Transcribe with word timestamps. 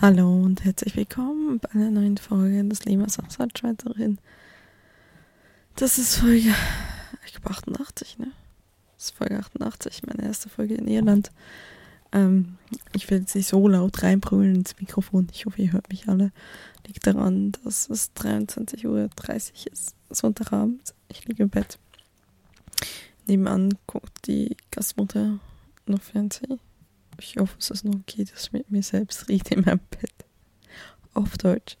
Hallo 0.00 0.32
und 0.32 0.64
herzlich 0.64 0.94
willkommen 0.94 1.58
bei 1.58 1.70
einer 1.70 1.90
neuen 1.90 2.18
Folge 2.18 2.62
des 2.62 2.84
Lemas 2.84 3.18
Haushaltsschweizerin. 3.18 4.18
Das 5.74 5.98
ist 5.98 6.18
Folge, 6.18 6.54
ich 7.26 7.32
glaube 7.32 7.50
88, 7.50 8.16
ne? 8.18 8.30
Das 8.94 9.06
ist 9.06 9.16
Folge 9.16 9.36
88, 9.36 10.02
meine 10.06 10.22
erste 10.22 10.48
Folge 10.48 10.76
in 10.76 10.86
Irland. 10.86 11.32
Ähm, 12.12 12.58
ich 12.92 13.10
will 13.10 13.18
jetzt 13.18 13.34
nicht 13.34 13.48
so 13.48 13.66
laut 13.66 14.00
reinbrüllen 14.00 14.54
ins 14.54 14.78
Mikrofon. 14.78 15.26
Ich 15.32 15.46
hoffe, 15.46 15.60
ihr 15.62 15.72
hört 15.72 15.88
mich 15.88 16.08
alle. 16.08 16.30
Liegt 16.86 17.04
daran, 17.04 17.50
dass 17.64 17.90
es 17.90 18.14
23.30 18.14 18.86
Uhr 18.86 19.10
ist, 19.72 19.96
Sonntagabend. 20.10 20.94
Ich 21.08 21.26
liege 21.26 21.42
im 21.42 21.50
Bett. 21.50 21.80
Nebenan 23.26 23.74
guckt 23.88 24.28
die 24.28 24.56
Gastmutter 24.70 25.40
noch 25.86 26.02
Fernsehen. 26.02 26.60
Ich 27.18 27.36
hoffe, 27.36 27.56
es 27.58 27.70
ist 27.70 27.84
noch 27.84 27.94
okay, 27.94 28.24
dass 28.24 28.44
ich 28.44 28.52
mit 28.52 28.70
mir 28.70 28.82
selbst 28.82 29.28
rede 29.28 29.54
in 29.54 29.64
meinem 29.64 29.80
Bett. 29.90 30.12
Auf 31.14 31.36
Deutsch. 31.36 31.76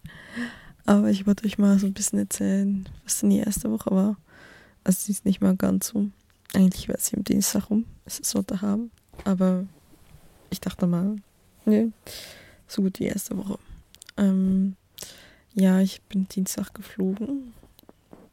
Aber 0.84 1.10
ich 1.10 1.26
wollte 1.26 1.44
euch 1.44 1.58
mal 1.58 1.78
so 1.78 1.86
ein 1.86 1.92
bisschen 1.92 2.18
erzählen, 2.18 2.88
was 3.04 3.20
denn 3.20 3.30
die 3.30 3.38
erste 3.38 3.70
Woche 3.70 3.90
war. 3.90 4.16
Also 4.84 5.00
sie 5.04 5.12
ist 5.12 5.24
nicht 5.24 5.40
mal 5.40 5.54
ganz 5.56 5.88
so. 5.88 6.08
Eigentlich 6.54 6.88
wäre 6.88 6.98
sie 6.98 7.16
am 7.16 7.24
Dienstag 7.24 7.70
rum. 7.70 7.84
Es 8.04 8.18
ist 8.18 8.30
Sonntagabend. 8.30 8.90
Aber 9.24 9.66
ich 10.50 10.60
dachte 10.60 10.86
mal, 10.86 11.16
ne, 11.66 11.92
so 12.66 12.82
gut 12.82 12.98
die 12.98 13.04
erste 13.04 13.36
Woche. 13.36 13.58
Ähm, 14.16 14.76
ja, 15.54 15.80
ich 15.80 16.00
bin 16.02 16.26
Dienstag 16.28 16.74
geflogen. 16.74 17.52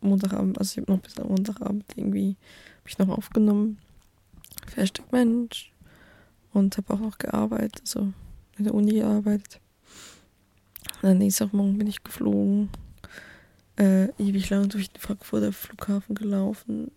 Montagabend, 0.02 0.58
also 0.60 0.72
ich 0.72 0.78
habe 0.78 0.92
noch 0.92 1.02
bis 1.02 1.18
am 1.18 1.28
Montagabend 1.28 1.86
irgendwie, 1.96 2.38
habe 2.80 2.90
ich 2.90 2.98
noch 2.98 3.10
aufgenommen. 3.10 3.80
Hashtag 4.76 5.12
Mensch. 5.12 5.72
Und 6.56 6.78
habe 6.78 6.94
auch 6.94 7.00
noch 7.00 7.18
gearbeitet, 7.18 7.82
also 7.82 8.14
in 8.58 8.64
der 8.64 8.74
Uni 8.74 8.94
gearbeitet. 8.94 9.60
Dann 11.02 11.20
Dienstagmorgen 11.20 11.78
bin 11.78 11.88
ich 11.88 12.02
geflogen. 12.02 12.70
Äh, 13.76 14.06
ewig 14.18 14.50
lang 14.50 14.70
durch 14.70 14.90
den 14.90 15.02
Frankfurter 15.02 15.52
Flughafen 15.52 16.16
gelaufen. 16.16 16.92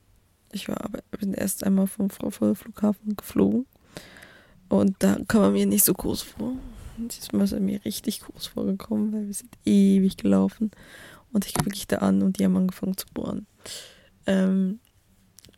Ich 0.53 0.69
war 0.69 0.85
aber, 0.85 1.01
bin 1.19 1.35
erst 1.35 1.65
einmal 1.65 1.89
vom 1.89 2.09
Frankfurter 2.09 2.55
Flughafen 2.55 3.17
geflogen. 3.17 3.67
Und 4.69 4.95
da 5.01 5.19
kam 5.27 5.43
er 5.43 5.51
mir 5.51 5.67
nicht 5.67 5.85
so 5.85 5.93
groß 5.93 6.23
vor. 6.23 6.53
Und 6.97 7.17
diesmal 7.17 7.43
ist 7.43 7.53
er 7.53 7.59
mir 7.59 7.85
richtig 7.85 8.21
groß 8.21 8.47
vorgekommen, 8.47 9.13
weil 9.13 9.27
wir 9.27 9.35
sind 9.35 9.51
ewig 9.65 10.19
gelaufen. 10.19 10.71
Und 11.33 11.47
ich 11.47 11.55
kam 11.55 11.67
wirklich 11.67 11.89
da 11.89 11.97
an 11.97 12.23
und 12.23 12.39
die 12.39 12.45
haben 12.45 12.57
angefangen 12.57 12.97
zu 12.97 13.07
bohren. 13.13 13.49
Ähm, 14.25 14.79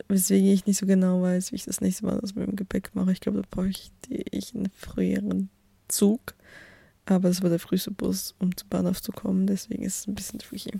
weswegen 0.07 0.49
ich 0.49 0.65
nicht 0.65 0.77
so 0.77 0.85
genau 0.85 1.21
weiß, 1.21 1.51
wie 1.51 1.55
ich 1.55 1.65
das 1.65 1.81
nächste 1.81 2.05
Mal 2.05 2.19
das 2.21 2.35
mit 2.35 2.47
dem 2.47 2.55
Gepäck 2.55 2.91
mache. 2.93 3.11
Ich 3.11 3.21
glaube, 3.21 3.41
da 3.41 3.47
brauche 3.49 3.69
ich, 3.69 3.91
ich 4.09 4.55
einen 4.55 4.69
früheren 4.77 5.49
Zug. 5.87 6.35
Aber 7.05 7.29
das 7.29 7.41
war 7.41 7.49
der 7.49 7.59
früheste 7.59 7.91
Bus, 7.91 8.35
um 8.39 8.55
zum 8.55 8.69
Bahnhof 8.69 9.01
zu 9.01 9.11
kommen. 9.11 9.47
Deswegen 9.47 9.83
ist 9.83 9.99
es 9.99 10.07
ein 10.07 10.15
bisschen 10.15 10.39
tricky. 10.39 10.79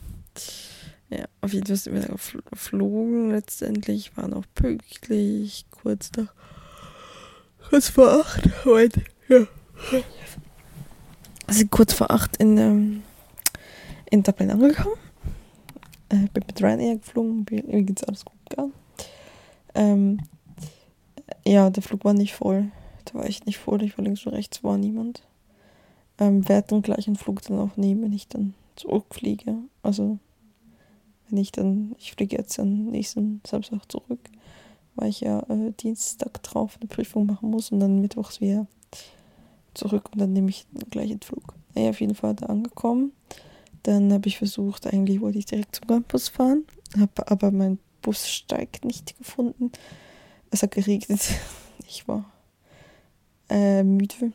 Ja, 1.10 1.26
auf 1.42 1.52
jeden 1.52 1.66
Fall 1.66 1.76
sind 1.76 1.94
wir 1.94 2.08
geflogen. 2.50 3.32
Letztendlich 3.32 4.16
waren 4.16 4.34
auch 4.34 4.46
pünktlich. 4.56 5.66
Kurz 5.72 6.12
nach. 6.16 6.34
Kurz 7.70 7.90
vor 7.90 8.12
acht. 8.22 8.50
Heute. 8.66 9.04
Ja. 9.28 9.48
Also 11.48 11.66
kurz 11.68 11.94
vor 11.94 12.12
acht 12.12 12.38
in, 12.38 12.58
ähm, 12.58 13.04
in 14.10 14.24
Dublin 14.24 14.52
angekommen. 14.52 14.96
Äh, 16.10 16.28
bin 16.34 16.44
mit 16.48 16.62
Ryanair 16.62 16.98
geflogen. 16.98 17.46
Mir 17.50 17.84
geht's 17.84 18.04
alles 18.04 18.24
gut 18.24 18.38
gegangen. 18.50 18.74
Ähm, 19.76 20.20
ja, 21.46 21.70
der 21.70 21.84
Flug 21.84 22.06
war 22.06 22.14
nicht 22.14 22.34
voll. 22.34 22.72
Der 23.08 23.16
war 23.16 23.26
echt 23.26 23.46
nicht 23.46 23.58
voll. 23.58 23.82
Ich 23.84 23.98
war 23.98 24.04
links 24.04 24.26
und 24.26 24.34
rechts, 24.34 24.64
war 24.64 24.78
niemand. 24.78 25.24
Ähm, 26.20 26.48
werde 26.48 26.70
den 26.70 26.82
gleichen 26.82 27.16
Flug 27.16 27.42
dann 27.44 27.60
auch 27.60 27.78
nehmen, 27.78 28.04
wenn 28.04 28.14
ich 28.14 28.28
dann 28.28 28.54
zurückfliege. 28.76 29.58
Also, 29.82 30.20
wenn 31.30 31.38
ich 31.38 31.52
dann, 31.52 31.96
ich 31.98 32.14
fliege 32.14 32.38
jetzt 32.38 32.60
am 32.60 32.86
nächsten 32.86 33.42
Samstag 33.48 33.92
zurück, 33.92 34.30
weil 34.96 35.10
ich 35.10 35.22
ja 35.22 35.40
äh, 35.50 35.72
Dienstag 35.80 36.44
drauf 36.44 36.78
eine 36.80 36.88
Prüfung 36.88 37.26
machen 37.26 37.50
muss 37.50 37.72
und 37.72 37.80
dann 37.80 38.02
mittwochs 38.02 38.42
wieder 38.42 38.68
zurück 39.74 40.10
und 40.12 40.20
dann 40.20 40.34
nehme 40.34 40.50
ich 40.50 40.66
den 40.72 40.90
gleichen 40.90 41.22
Flug. 41.22 41.56
Naja, 41.74 41.92
auf 41.92 42.02
jeden 42.02 42.16
Fall 42.16 42.36
da 42.36 42.48
angekommen. 42.48 43.14
Dann 43.84 44.14
habe 44.14 44.28
ich 44.28 44.38
versucht, 44.38 44.86
eigentlich 44.86 45.22
wollte 45.22 45.40
ich 45.40 45.46
direkt 45.46 45.76
zum 45.76 45.88
Campus 45.88 46.30
fahren, 46.30 46.66
habe 47.00 47.32
aber 47.32 47.52
mein 47.52 47.80
Bussteig 48.02 48.84
nicht 48.84 49.18
gefunden. 49.18 49.72
Es 50.50 50.64
hat 50.64 50.72
geregnet. 50.72 51.22
Ich 51.94 52.08
war 52.08 52.24
äh, 53.50 53.84
müde, 53.84 54.32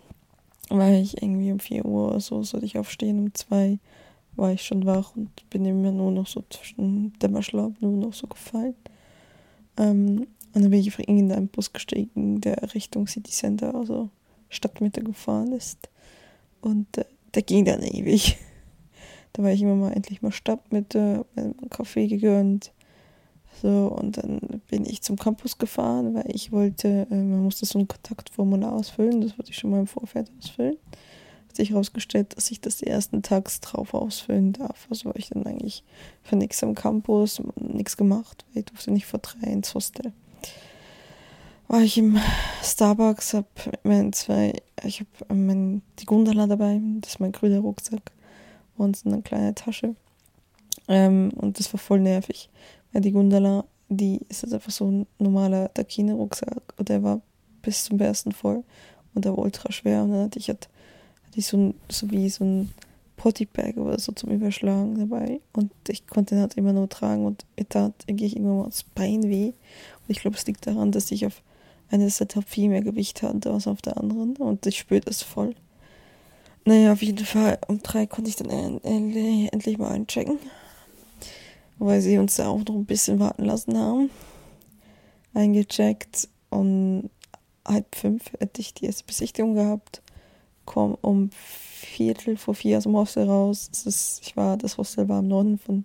weil 0.69 1.01
ich 1.01 1.23
irgendwie 1.23 1.53
um 1.53 1.59
4 1.59 1.87
Uhr 1.87 2.09
oder 2.11 2.21
so 2.21 2.43
sollte 2.43 2.67
ich 2.67 2.77
aufstehen. 2.77 3.19
Um 3.19 3.35
2 3.35 3.79
war 4.35 4.53
ich 4.53 4.63
schon 4.63 4.85
wach 4.85 5.17
und 5.17 5.31
bin 5.49 5.65
immer 5.65 5.91
nur 5.91 6.11
noch 6.11 6.27
so 6.27 6.45
zwischen 6.51 7.19
Dämmerschlaf 7.19 7.73
nur 7.81 7.93
noch 7.93 8.13
so 8.13 8.27
gefallen. 8.27 8.75
Ähm, 9.79 10.27
und 10.53 10.63
dann 10.63 10.71
bin 10.71 10.81
ich 10.81 10.89
auf 10.89 10.99
irgendeinen 10.99 11.49
Bus 11.49 11.73
gestiegen, 11.73 12.43
der 12.43 12.75
Richtung 12.75 13.07
City 13.07 13.31
Center, 13.31 13.75
also 13.75 14.11
Stadtmitte 14.51 15.03
gefahren 15.03 15.53
ist. 15.53 15.89
Und 16.61 16.99
äh, 16.99 17.07
der 17.35 17.43
ging 17.43 17.65
dann 17.65 17.83
ewig. 17.83 18.37
da 19.33 19.43
war 19.43 19.51
ich 19.51 19.63
immer 19.63 19.77
mal 19.77 19.93
endlich 19.93 20.21
mal 20.21 20.33
Stadtmitte, 20.33 21.25
mir 21.35 21.43
einen 21.43 21.71
Kaffee 21.71 22.07
gegönnt 22.07 22.73
so, 23.63 23.87
und 23.87 24.19
dann 24.19 24.41
bin 24.69 24.85
ich 24.85 25.03
zum 25.03 25.17
Campus 25.17 25.59
gefahren, 25.59 26.15
weil 26.15 26.35
ich 26.35 26.53
wollte, 26.53 27.07
äh, 27.11 27.15
man 27.15 27.43
musste 27.43 27.65
so 27.65 27.79
ein 27.79 27.89
Kontaktformular 27.89 28.73
ausfüllen, 28.73 29.21
das 29.21 29.39
wollte 29.39 29.51
ich 29.51 29.59
schon 29.59 29.71
mal 29.71 29.81
im 29.81 29.87
Vorfeld 29.87 30.31
ausfüllen. 30.39 30.77
Hat 31.49 31.57
sich 31.57 31.71
herausgestellt, 31.71 32.37
dass 32.37 32.51
ich 32.51 32.61
das 32.61 32.83
ersten 32.83 33.23
Tags 33.23 33.61
drauf 33.61 33.95
ausfüllen 33.95 34.53
darf. 34.53 34.87
Also 34.91 35.07
war 35.07 35.17
ich 35.17 35.31
dann 35.31 35.47
eigentlich 35.47 35.85
für 36.23 36.37
nichts 36.37 36.63
am 36.63 36.75
Campus, 36.75 37.43
nichts 37.57 37.97
gemacht, 37.97 38.45
weil 38.53 38.61
ich 38.61 38.67
durfte 38.67 38.91
nicht 38.91 39.07
vor 39.07 39.21
drei 39.21 39.49
ins 39.49 39.75
Hostel. 39.75 40.13
War 41.69 41.81
ich 41.81 41.99
im 41.99 42.19
Starbucks, 42.63 43.35
hab 43.35 43.49
meinen 43.85 44.13
zwei, 44.13 44.53
ich 44.85 45.01
habe 45.01 45.35
mein, 45.35 45.83
die 45.99 46.07
Gundala 46.07 46.47
dabei, 46.47 46.81
das 47.01 47.13
ist 47.13 47.21
mein 47.21 47.33
grüner 47.33 47.61
Rucksack 47.61 48.13
und 48.77 48.97
so 48.97 49.09
eine 49.09 49.23
kleine 49.23 49.55
Tasche. 49.55 49.97
Ähm, 50.89 51.33
und 51.35 51.59
das 51.59 51.73
war 51.73 51.81
voll 51.81 52.01
nervig 52.01 52.51
ja, 52.97 53.01
die 53.01 53.13
Gundala, 53.13 53.65
die 53.91 54.23
ist 54.31 54.43
jetzt 54.43 54.55
einfach 54.55 54.71
so 54.71 54.91
ein 54.91 55.07
normaler 55.19 55.69
Dakine-Rucksack 55.75 56.73
und 56.79 56.89
der 56.89 57.03
war 57.03 57.21
bis 57.61 57.85
zum 57.85 57.99
Bersten 57.99 58.33
voll 58.33 58.65
und 59.15 59.27
der 59.27 59.33
war 59.33 59.41
ultra 59.41 59.71
schwer 59.71 60.03
und 60.03 60.13
dann 60.13 60.25
hatte 60.25 60.39
ich, 60.39 60.49
halt, 60.49 60.71
hatte 61.27 61.39
ich 61.39 61.47
so, 61.47 61.59
ein, 61.59 61.75
so 61.91 62.11
wie 62.11 62.31
so 62.31 62.43
ein 62.43 62.71
Pottybag 63.19 63.77
oder 63.77 63.99
so 63.99 64.13
zum 64.13 64.31
Überschlagen 64.31 64.99
dabei 64.99 65.41
und 65.53 65.73
ich 65.89 66.07
konnte 66.07 66.37
ihn 66.37 66.41
halt 66.41 66.55
immer 66.55 66.73
nur 66.73 66.89
tragen 66.89 67.27
und 67.27 67.45
mir 67.59 67.69
tat 67.69 67.93
eigentlich 68.09 68.35
irgendwann 68.35 68.59
mal 68.61 68.65
das 68.65 68.83
Bein 68.83 69.25
weh 69.25 69.49
und 69.49 70.09
ich 70.09 70.21
glaube, 70.21 70.39
es 70.39 70.47
liegt 70.47 70.67
daran, 70.67 70.91
dass 70.91 71.11
ich 71.11 71.27
auf 71.27 71.43
einer 71.91 72.09
Setup 72.09 72.45
viel 72.45 72.71
mehr 72.71 72.83
Gewicht 72.83 73.23
hatte 73.23 73.53
als 73.53 73.67
auf 73.67 73.83
der 73.83 73.99
anderen 73.99 74.37
und 74.37 74.65
ich 74.65 74.79
spüre 74.79 75.03
das 75.03 75.23
voll. 75.23 75.55
Naja, 76.65 76.95
auf 76.95 77.03
jeden 77.03 77.27
Fall 77.27 77.59
um 77.69 77.83
drei 77.83 78.07
konnte 78.07 78.31
ich 78.31 78.37
dann 78.37 78.49
endlich 78.81 79.77
mal 79.77 79.93
einchecken 79.93 80.39
weil 81.79 82.01
sie 82.01 82.19
uns 82.19 82.37
da 82.37 82.49
auch 82.49 82.65
noch 82.65 82.75
ein 82.75 82.87
bisschen 82.87 83.19
warten 83.19 83.45
lassen 83.45 83.79
haben. 83.79 84.11
Eingecheckt 85.35 86.29
und 86.51 87.11
halb 87.67 87.95
fünf 87.95 88.33
hätte 88.39 88.61
ich 88.61 88.75
die 88.75 88.87
erste 88.87 89.05
Besichtigung 89.05 89.55
gehabt. 89.55 90.03
Komm 90.65 90.97
um 91.01 91.31
Viertel 91.33 92.37
vor 92.37 92.55
vier 92.55 92.79
aus 92.79 92.85
dem 92.85 92.97
Hostel 92.97 93.29
raus. 93.29 93.69
Das 93.71 93.87
ist, 93.87 94.21
ich 94.23 94.37
war, 94.37 94.57
das 94.57 94.79
Hostel 94.79 95.09
war 95.09 95.21
im 95.21 95.29
Norden 95.29 95.59
von, 95.59 95.85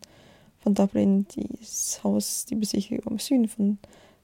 von 0.60 0.74
Dublin, 0.74 1.26
das 1.60 2.02
Haus, 2.04 2.46
die 2.46 2.56
Besichtigung 2.56 3.14
im 3.14 3.20
Süden 3.20 3.48
von 3.48 3.78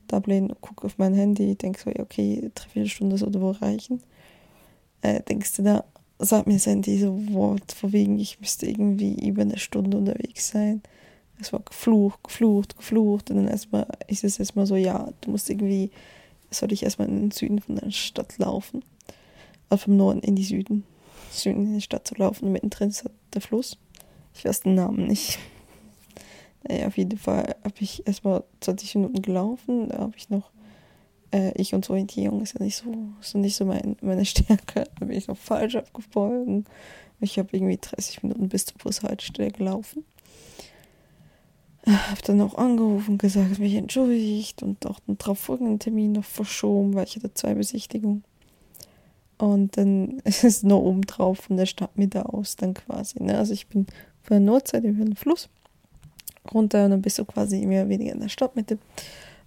Dublin. 0.08 0.54
Gucke 0.62 0.86
auf 0.86 0.98
mein 0.98 1.14
Handy, 1.14 1.56
denke 1.56 1.80
so, 1.82 1.92
okay, 2.02 2.50
dreiviertel 2.56 2.90
Stunde 2.90 3.18
sollte 3.18 3.42
wohl 3.42 3.52
reichen. 3.52 4.02
Äh, 5.02 5.22
denkst 5.24 5.58
du 5.58 5.64
da, 5.64 5.84
sagt 6.18 6.48
mir 6.48 6.58
Sandy 6.58 6.98
so 6.98 7.34
Wort, 7.34 7.74
vor 7.74 7.92
wegen, 7.92 8.18
ich 8.18 8.40
müsste 8.40 8.66
irgendwie 8.66 9.28
über 9.28 9.44
eine 9.44 9.60
Stunde 9.60 9.98
unterwegs 9.98 10.50
sein 10.50 10.82
es 11.40 11.54
war 11.54 11.60
geflucht, 11.62 12.24
geflucht, 12.24 12.78
geflucht. 12.78 13.30
Und 13.30 13.38
dann 13.38 13.48
erstmal 13.48 13.88
ist 14.08 14.24
es 14.24 14.40
erstmal 14.40 14.66
so, 14.66 14.76
ja, 14.76 15.10
du 15.22 15.32
musst 15.32 15.50
irgendwie, 15.50 15.92
soll 16.50 16.72
ich 16.72 16.84
erstmal 16.84 17.08
in 17.08 17.20
den 17.20 17.32
Süden 17.32 17.60
von 17.60 17.76
der 17.76 17.92
Stadt 17.92 18.38
laufen. 18.38 18.84
Also 19.70 19.86
vom 19.86 19.98
Norden 19.98 20.22
in 20.22 20.36
die 20.36 20.44
Süden. 20.44 20.84
Süden 21.32 21.66
in 21.66 21.74
die 21.76 21.82
Stadt 21.82 22.08
zu 22.08 22.16
laufen. 22.16 22.46
Und 22.46 22.52
mittendrin 22.54 22.90
ist 22.90 23.06
der 23.34 23.42
Fluss. 23.42 23.78
Ich 24.34 24.46
weiß 24.46 24.62
den 24.62 24.76
Namen 24.76 25.08
nicht. 25.08 25.40
Naja, 26.68 26.88
auf 26.88 26.98
jeden 26.98 27.18
Fall 27.18 27.56
habe 27.64 27.76
ich 27.80 28.06
erstmal 28.08 28.44
20 28.62 28.96
Minuten 28.96 29.22
gelaufen. 29.22 29.90
Da 29.90 30.00
habe 30.00 30.14
ich 30.18 30.30
noch, 30.30 30.50
äh, 31.32 31.52
ich 31.56 31.74
und 31.74 31.90
Orientierung 31.90 32.42
ist 32.42 32.56
ja 32.56 32.64
nicht 32.64 32.78
so, 32.78 32.92
ist 33.22 33.36
nicht 33.36 33.56
so 33.56 33.66
mein, 33.66 33.96
meine 34.02 34.26
Stärke. 34.26 34.86
Da 35.00 35.06
bin 35.06 35.18
ich 35.18 35.28
noch 35.28 35.38
falsch 35.38 35.76
abgebogen. 35.76 36.66
Ich 37.20 37.40
habe 37.40 37.50
irgendwie 37.52 37.78
30 37.78 38.24
Minuten 38.24 38.50
bis 38.50 38.66
zur 38.66 38.78
Bushaltestelle 38.78 39.52
gelaufen 39.52 40.04
habe 41.88 42.22
dann 42.24 42.42
auch 42.42 42.56
angerufen, 42.56 43.18
gesagt, 43.18 43.60
mich 43.60 43.76
entschuldigt 43.76 44.62
und 44.64 44.86
auch 44.86 45.00
den 45.00 45.18
darauf 45.18 45.40
folgenden 45.40 45.80
Termin 45.80 46.14
noch 46.14 46.26
verschoben, 46.26 46.94
weil 46.94 47.06
ich 47.06 47.16
hatte 47.16 47.34
zwei 47.34 47.54
Besichtigungen. 47.54 48.24
Und 49.38 49.78
dann 49.78 50.20
ist 50.24 50.44
es 50.44 50.64
nur 50.64 50.84
oben 50.84 51.02
drauf 51.02 51.40
von 51.40 51.58
der 51.58 51.66
Stadtmitte 51.66 52.28
aus 52.34 52.56
dann 52.56 52.74
quasi. 52.74 53.22
Ne? 53.22 53.38
Also 53.38 53.54
ich 53.54 53.68
bin 53.68 53.86
von 54.22 54.36
der 54.36 54.40
Nordseite 54.40 54.88
über 54.88 55.06
den 55.06 55.16
Fluss 55.16 55.50
runter 56.54 56.86
und 56.86 56.92
dann 56.92 57.02
bist 57.02 57.20
du 57.20 57.26
quasi 57.26 57.66
mehr 57.66 57.84
oder 57.84 57.90
weniger 57.90 58.14
in 58.14 58.20
der 58.20 58.30
Stadtmitte. 58.30 58.78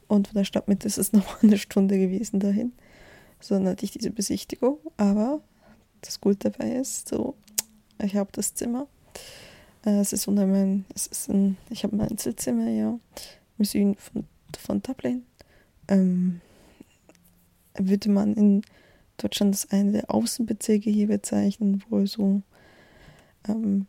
Und 0.08 0.28
von 0.28 0.37
der 0.37 0.44
Stadtmitte 0.44 0.87
ist 0.87 0.98
es 0.98 1.12
nochmal 1.12 1.38
eine 1.42 1.58
Stunde 1.58 1.98
gewesen 1.98 2.40
dahin. 2.40 2.72
So 3.40 3.54
dann 3.54 3.69
hatte 3.69 3.84
ich 3.84 3.90
diese 3.90 4.10
Besichtigung. 4.10 4.78
Aber 4.96 5.40
das 6.02 6.20
Gute 6.20 6.50
dabei 6.50 6.72
ist, 6.72 7.08
so, 7.08 7.34
ich 8.02 8.16
habe 8.16 8.31
das 8.32 8.54
Zimmer. 8.54 8.87
Äh, 9.84 10.00
es 10.00 10.12
ist 10.12 10.28
unter 10.28 10.46
mein, 10.46 10.84
es 10.94 11.06
ist 11.06 11.28
ein, 11.28 11.56
ich 11.70 11.84
habe 11.84 11.96
mein 11.96 12.10
Einzelzimmer, 12.10 12.68
ja, 12.68 12.98
im 13.58 13.64
Süden 13.64 13.96
von, 13.96 14.24
von 14.58 14.82
Dublin. 14.82 15.24
Ähm, 15.88 16.40
würde 17.76 18.10
man 18.10 18.34
in 18.34 18.62
Deutschland 19.16 19.54
als 19.54 19.70
eine 19.70 19.92
der 19.92 20.10
Außenbezirke 20.14 20.90
hier 20.90 21.08
bezeichnen, 21.08 21.82
wo 21.88 22.04
so, 22.06 22.42
ähm, 23.48 23.86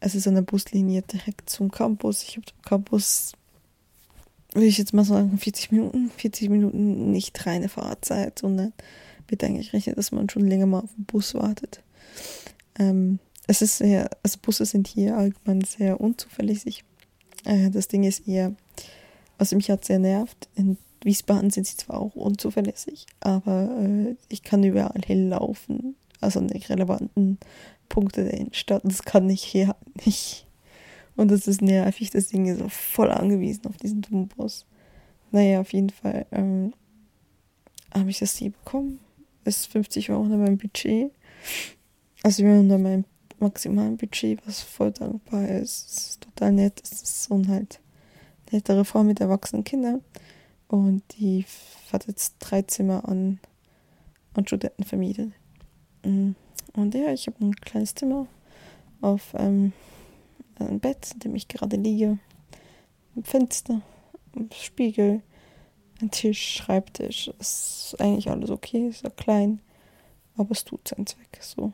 es 0.00 0.14
ist 0.14 0.28
eine 0.28 0.42
Buslinie 0.42 1.02
direkt 1.02 1.48
zum 1.48 1.70
Campus. 1.70 2.22
Ich 2.22 2.36
habe 2.36 2.46
zum 2.46 2.62
Campus, 2.62 3.32
würde 4.52 4.66
ich 4.66 4.78
jetzt 4.78 4.92
mal 4.92 5.04
sagen, 5.04 5.38
40 5.38 5.72
Minuten, 5.72 6.10
40 6.10 6.50
Minuten 6.50 7.10
nicht 7.10 7.46
reine 7.46 7.68
Fahrzeit, 7.68 8.38
sondern 8.38 8.72
wird 9.28 9.42
eigentlich 9.42 9.72
rechnen, 9.72 9.96
dass 9.96 10.12
man 10.12 10.28
schon 10.28 10.46
länger 10.46 10.66
mal 10.66 10.80
auf 10.80 10.94
den 10.94 11.04
Bus 11.04 11.34
wartet. 11.34 11.82
Ähm, 12.78 13.18
es 13.46 13.62
ist 13.62 13.78
sehr, 13.78 14.10
also 14.22 14.38
Busse 14.42 14.64
sind 14.64 14.88
hier 14.88 15.16
allgemein 15.16 15.62
sehr 15.62 16.00
unzuverlässig. 16.00 16.84
Äh, 17.44 17.70
das 17.70 17.88
Ding 17.88 18.04
ist 18.04 18.26
eher, 18.26 18.54
was 19.38 19.52
mich 19.52 19.70
hat 19.70 19.84
sehr 19.84 19.98
nervt, 19.98 20.48
in 20.54 20.78
Wiesbaden 21.02 21.50
sind 21.50 21.66
sie 21.66 21.76
zwar 21.76 22.00
auch 22.00 22.16
unzuverlässig, 22.16 23.06
aber 23.20 23.70
äh, 23.80 24.16
ich 24.28 24.42
kann 24.42 24.64
überall 24.64 25.00
hinlaufen, 25.04 25.94
also 26.20 26.40
an 26.40 26.48
die 26.48 26.58
relevanten 26.58 27.38
Punkte 27.88 28.24
der 28.24 28.34
Innenstadt. 28.34 28.82
Das 28.84 29.02
kann 29.02 29.30
ich 29.30 29.44
hier 29.44 29.76
nicht. 30.04 30.46
Und 31.14 31.30
das 31.30 31.46
ist 31.46 31.62
nervig, 31.62 32.10
das 32.10 32.28
Ding 32.28 32.46
ist 32.46 32.60
voll 32.72 33.10
angewiesen 33.10 33.66
auf 33.66 33.76
diesen 33.76 34.02
dummen 34.02 34.28
Bus. 34.28 34.66
Naja, 35.30 35.60
auf 35.60 35.72
jeden 35.72 35.90
Fall 35.90 36.26
ähm, 36.32 36.72
habe 37.94 38.10
ich 38.10 38.18
das 38.18 38.36
hier 38.36 38.50
bekommen. 38.50 38.98
Ist 39.44 39.66
50 39.68 40.10
Euro 40.10 40.22
unter 40.22 40.36
meinem 40.36 40.58
Budget. 40.58 41.12
Also 42.22 42.42
wir 42.42 42.52
unter 42.52 42.78
meinem 42.78 43.04
maximalen 43.40 43.96
Budget, 43.96 44.46
was 44.46 44.62
voll 44.62 44.92
dankbar 44.92 45.48
ist. 45.48 45.90
Es 45.90 46.08
ist 46.08 46.20
total 46.22 46.52
nett. 46.52 46.80
Es 46.82 47.02
ist 47.02 47.24
so 47.24 47.34
ein 47.34 47.48
halt 47.48 47.80
nettere 48.50 48.84
Frau 48.84 49.02
mit 49.02 49.20
erwachsenen 49.20 49.64
Kindern. 49.64 50.02
Und 50.68 51.02
die 51.18 51.44
hat 51.92 52.06
jetzt 52.06 52.36
drei 52.40 52.62
Zimmer 52.62 53.08
an, 53.08 53.38
an 54.34 54.46
Studenten 54.46 54.84
vermietet. 54.84 55.32
Mm. 56.04 56.32
Und 56.74 56.94
ja, 56.94 57.12
ich 57.12 57.26
habe 57.26 57.44
ein 57.44 57.54
kleines 57.56 57.94
Zimmer 57.94 58.26
auf 59.00 59.34
ähm, 59.38 59.72
ein 60.58 60.80
Bett, 60.80 61.12
in 61.14 61.20
dem 61.20 61.34
ich 61.34 61.48
gerade 61.48 61.76
liege. 61.76 62.18
Ein 63.14 63.24
Fenster, 63.24 63.80
ein 64.34 64.50
Spiegel, 64.52 65.22
ein 66.00 66.10
Tisch, 66.10 66.56
Schreibtisch. 66.56 67.30
Das 67.38 67.92
ist 67.92 68.00
eigentlich 68.00 68.28
alles 68.28 68.50
okay, 68.50 68.88
ist 68.88 69.04
ja 69.04 69.10
klein, 69.10 69.60
aber 70.36 70.50
es 70.50 70.64
tut 70.64 70.88
seinen 70.88 71.06
Zweck. 71.06 71.38
So. 71.40 71.72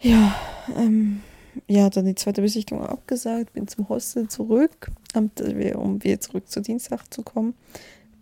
Ja, 0.00 0.36
ähm, 0.76 1.22
ja, 1.66 1.90
dann 1.90 2.04
die 2.06 2.14
zweite 2.14 2.40
Besichtigung 2.40 2.86
abgesagt, 2.86 3.52
bin 3.52 3.66
zum 3.66 3.88
Hostel 3.88 4.28
zurück, 4.28 4.90
um 5.14 5.30
wieder 6.04 6.20
zurück 6.20 6.48
zu 6.48 6.60
Dienstag 6.60 7.12
zu 7.12 7.22
kommen. 7.22 7.54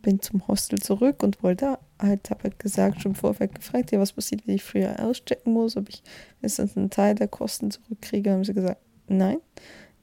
Bin 0.00 0.20
zum 0.22 0.46
Hostel 0.48 0.78
zurück 0.78 1.22
und 1.22 1.42
wollte 1.42 1.78
halt, 2.00 2.30
habe 2.30 2.44
halt 2.44 2.58
gesagt, 2.58 3.02
schon 3.02 3.14
Vorfeld 3.14 3.54
gefragt, 3.54 3.90
ja, 3.90 3.98
was 3.98 4.12
passiert, 4.12 4.46
wenn 4.46 4.54
ich 4.54 4.64
früher 4.64 5.04
auschecken 5.04 5.52
muss, 5.52 5.76
ob 5.76 5.88
ich 5.88 6.02
jetzt 6.40 6.60
einen 6.60 6.90
Teil 6.90 7.14
der 7.14 7.28
Kosten 7.28 7.70
zurückkriege. 7.70 8.30
Haben 8.30 8.44
sie 8.44 8.54
gesagt, 8.54 8.80
nein. 9.08 9.38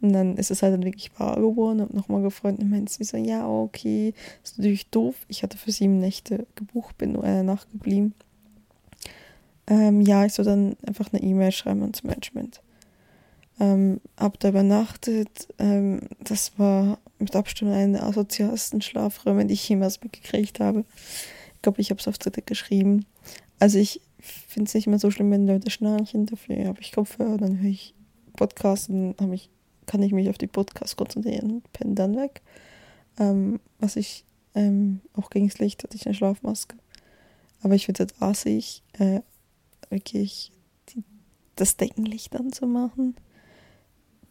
Und 0.01 0.11
dann 0.11 0.35
ist 0.35 0.51
es 0.51 0.61
halt 0.61 0.73
dann 0.73 0.83
wirklich 0.83 1.17
wahr 1.17 1.37
geworden 1.37 1.79
und 1.79 1.93
nochmal 1.93 2.21
gefreut 2.21 2.59
und 2.59 2.69
meinte 2.69 2.91
sie 2.91 3.05
so, 3.05 3.15
ja, 3.15 3.47
okay, 3.47 4.13
ist 4.43 4.57
natürlich 4.57 4.89
doof. 4.89 5.15
Ich 5.29 5.41
hatte 5.41 5.57
für 5.57 5.71
sieben 5.71 5.99
Nächte 5.99 6.45
gebucht, 6.55 6.97
bin 6.97 7.13
nur 7.13 7.23
eine 7.23 7.45
Nacht 7.45 7.71
geblieben. 7.71 8.13
Ähm, 9.67 10.01
ja, 10.01 10.25
ich 10.25 10.33
soll 10.33 10.45
dann 10.45 10.75
einfach 10.85 11.11
eine 11.13 11.21
E-Mail 11.21 11.51
schreiben 11.51 11.81
ans 11.81 12.03
Management 12.03 12.61
ähm, 13.59 14.01
habe 14.17 14.37
da 14.39 14.49
übernachtet. 14.49 15.47
Ähm, 15.59 16.01
das 16.19 16.57
war 16.57 16.99
mit 17.19 17.35
Abstand 17.35 17.71
eine 17.71 17.93
der 17.93 18.03
asozialsten 18.03 18.81
Schlafräume, 18.81 19.45
die 19.45 19.53
ich 19.53 19.69
jemals 19.69 20.01
mitgekriegt 20.01 20.59
habe. 20.59 20.85
Ich 21.55 21.61
glaube, 21.61 21.81
ich 21.81 21.89
habe 21.89 21.99
es 21.99 22.07
auf 22.07 22.17
Twitter 22.17 22.41
geschrieben. 22.41 23.05
Also 23.59 23.77
ich 23.77 24.01
finde 24.19 24.67
es 24.67 24.73
nicht 24.73 24.87
mehr 24.87 24.99
so 24.99 25.11
schlimm, 25.11 25.31
wenn 25.31 25.47
Leute 25.47 25.69
schnarchen. 25.69 26.25
Dafür 26.25 26.67
habe 26.67 26.81
ich 26.81 26.91
Kopfhörer, 26.91 27.37
dann 27.37 27.61
höre 27.61 27.69
ich 27.69 27.93
Podcasts 28.35 28.89
und 28.89 29.15
ich, 29.33 29.49
kann 29.85 30.01
ich 30.01 30.11
mich 30.11 30.29
auf 30.29 30.37
die 30.37 30.47
Podcasts 30.47 30.95
konzentrieren 30.95 31.51
und 31.51 31.73
penne 31.73 31.93
dann 31.93 32.15
weg. 32.15 32.41
Ähm, 33.19 33.59
was 33.79 33.95
ich 33.95 34.25
ähm, 34.55 35.01
auch 35.13 35.29
gegen 35.29 35.47
das 35.47 35.59
Licht 35.59 35.83
hatte 35.83 35.95
ich 35.95 36.05
eine 36.05 36.15
Schlafmaske. 36.15 36.75
Aber 37.61 37.75
ich 37.75 37.85
finde 37.85 38.03
es 38.03 38.21
assig, 38.21 38.83
äh, 38.99 39.21
wirklich 39.93 40.51
die, 40.89 41.03
das 41.55 41.77
Deckenlicht 41.77 42.35
anzumachen. 42.35 43.15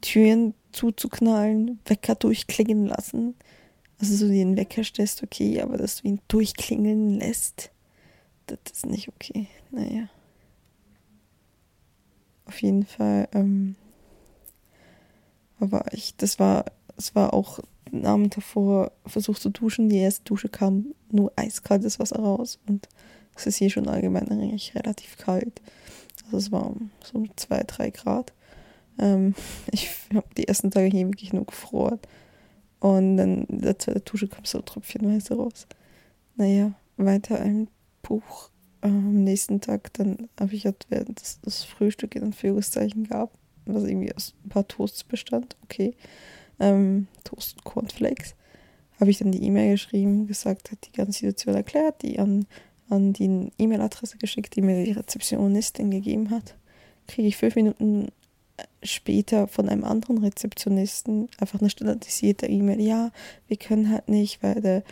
Türen 0.00 0.54
zuzuknallen, 0.72 1.78
Wecker 1.86 2.14
durchklingen 2.14 2.86
lassen. 2.86 3.34
Also 3.98 4.16
so 4.16 4.28
den 4.28 4.56
Wecker 4.56 4.82
stellst, 4.82 5.22
okay, 5.22 5.60
aber 5.60 5.76
dass 5.76 6.02
du 6.02 6.08
ihn 6.08 6.20
durchklingeln 6.28 7.20
lässt, 7.20 7.70
das 8.46 8.58
ist 8.72 8.86
nicht 8.86 9.08
okay. 9.08 9.46
Naja. 9.70 10.08
Auf 12.46 12.60
jeden 12.60 12.84
Fall, 12.84 13.28
ähm, 13.32 13.76
war 15.58 15.92
ich, 15.92 16.16
das 16.16 16.38
war, 16.38 16.64
es 16.96 17.14
war 17.14 17.32
auch 17.32 17.60
einen 17.92 18.06
Abend 18.06 18.36
davor 18.36 18.92
versucht 19.06 19.40
zu 19.40 19.50
duschen. 19.50 19.88
Die 19.88 19.98
erste 19.98 20.24
Dusche 20.24 20.48
kam 20.48 20.94
nur 21.10 21.32
eiskaltes 21.36 21.98
Wasser 21.98 22.18
raus 22.18 22.58
und 22.66 22.88
es 23.34 23.46
ist 23.46 23.56
hier 23.56 23.70
schon 23.70 23.88
allgemein 23.88 24.28
eigentlich 24.28 24.74
relativ 24.74 25.16
kalt. 25.18 25.60
Also 26.24 26.36
es 26.36 26.52
war 26.52 26.74
so 27.02 27.24
zwei, 27.36 27.62
drei 27.66 27.90
Grad. 27.90 28.32
Ähm, 28.98 29.34
ich 29.72 29.90
habe 30.14 30.26
die 30.36 30.48
ersten 30.48 30.70
Tage 30.70 30.86
hier 30.86 31.06
wirklich 31.06 31.32
nur 31.32 31.46
gefroren. 31.46 31.98
Und 32.80 33.16
dann 33.16 33.44
in 33.44 33.60
der 33.60 33.78
zweiten 33.78 34.04
Dusche 34.04 34.28
kam 34.28 34.44
so 34.44 34.60
tröpfchenweise 34.60 35.34
raus. 35.34 35.66
Naja, 36.36 36.72
weiter 36.96 37.40
ein 37.40 37.68
Buch. 38.02 38.50
Am 38.80 39.22
nächsten 39.22 39.60
Tag 39.60 39.92
dann 39.94 40.28
habe 40.40 40.54
ich 40.54 40.64
halt 40.64 40.86
während 40.88 41.20
das, 41.20 41.40
das 41.40 41.62
Frühstück 41.62 42.16
in 42.16 42.24
Anführungszeichen 42.24 43.04
gab, 43.04 43.30
was 43.64 43.84
irgendwie 43.84 44.12
aus 44.12 44.34
ein 44.44 44.48
paar 44.48 44.66
Toasts 44.66 45.04
bestand. 45.04 45.56
Okay. 45.62 45.94
Ähm, 46.58 47.06
Toast 47.22 47.62
Cornflakes. 47.62 48.34
Habe 48.98 49.10
ich 49.10 49.18
dann 49.18 49.32
die 49.32 49.44
E-Mail 49.44 49.72
geschrieben, 49.72 50.26
gesagt, 50.26 50.72
hat 50.72 50.86
die 50.86 50.92
ganze 50.92 51.20
Situation 51.20 51.54
erklärt, 51.54 52.02
die 52.02 52.18
an, 52.18 52.46
an 52.88 53.12
die 53.12 53.52
E-Mail-Adresse 53.58 54.18
geschickt, 54.18 54.56
die 54.56 54.62
mir 54.62 54.84
die 54.84 54.92
Rezeptionistin 54.92 55.90
gegeben 55.90 56.30
hat. 56.30 56.56
Kriege 57.06 57.28
ich 57.28 57.36
fünf 57.36 57.56
Minuten 57.56 58.08
später 58.82 59.48
von 59.48 59.68
einem 59.68 59.84
anderen 59.84 60.18
Rezeptionisten 60.18 61.28
einfach 61.38 61.60
eine 61.60 61.70
standardisierte 61.70 62.46
E-Mail. 62.46 62.80
Ja, 62.80 63.10
wir 63.48 63.56
können 63.56 63.90
halt 63.90 64.08
nicht, 64.08 64.42
weil 64.42 64.60
der, 64.60 64.82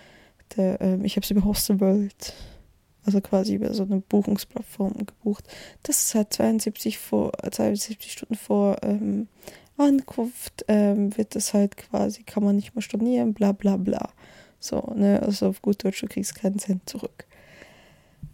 der 0.57 0.81
ähm, 0.81 1.05
ich 1.05 1.17
habe 1.17 1.25
es 1.25 1.31
über 1.31 1.45
Hostelworld, 1.45 2.35
also 3.05 3.21
quasi 3.21 3.55
über 3.55 3.73
so 3.75 3.85
eine 3.85 4.01
Buchungsplattform 4.01 4.95
gebucht. 5.07 5.45
Das 5.83 6.05
ist 6.05 6.15
halt 6.15 6.33
72, 6.33 6.99
vor, 6.99 7.33
72 7.51 8.13
Stunden 8.13 8.37
vor 8.37 8.77
ähm, 8.83 9.29
Ankunft, 9.77 10.65
ähm, 10.69 11.17
wird 11.17 11.35
das 11.35 11.55
halt 11.55 11.77
quasi, 11.77 12.23
kann 12.23 12.45
man 12.45 12.57
nicht 12.57 12.75
mehr 12.75 12.83
stornieren, 12.83 13.35
bla 13.35 13.53
bla 13.53 13.77
bla. 13.77 14.11
So, 14.59 14.93
ne, 14.95 15.23
also 15.23 15.49
auf 15.49 15.63
gut 15.63 15.83
Deutsch, 15.83 16.01
du 16.01 16.07
kriegst 16.07 16.35
keinen 16.35 16.59
Cent 16.59 16.89
zurück. 16.89 17.27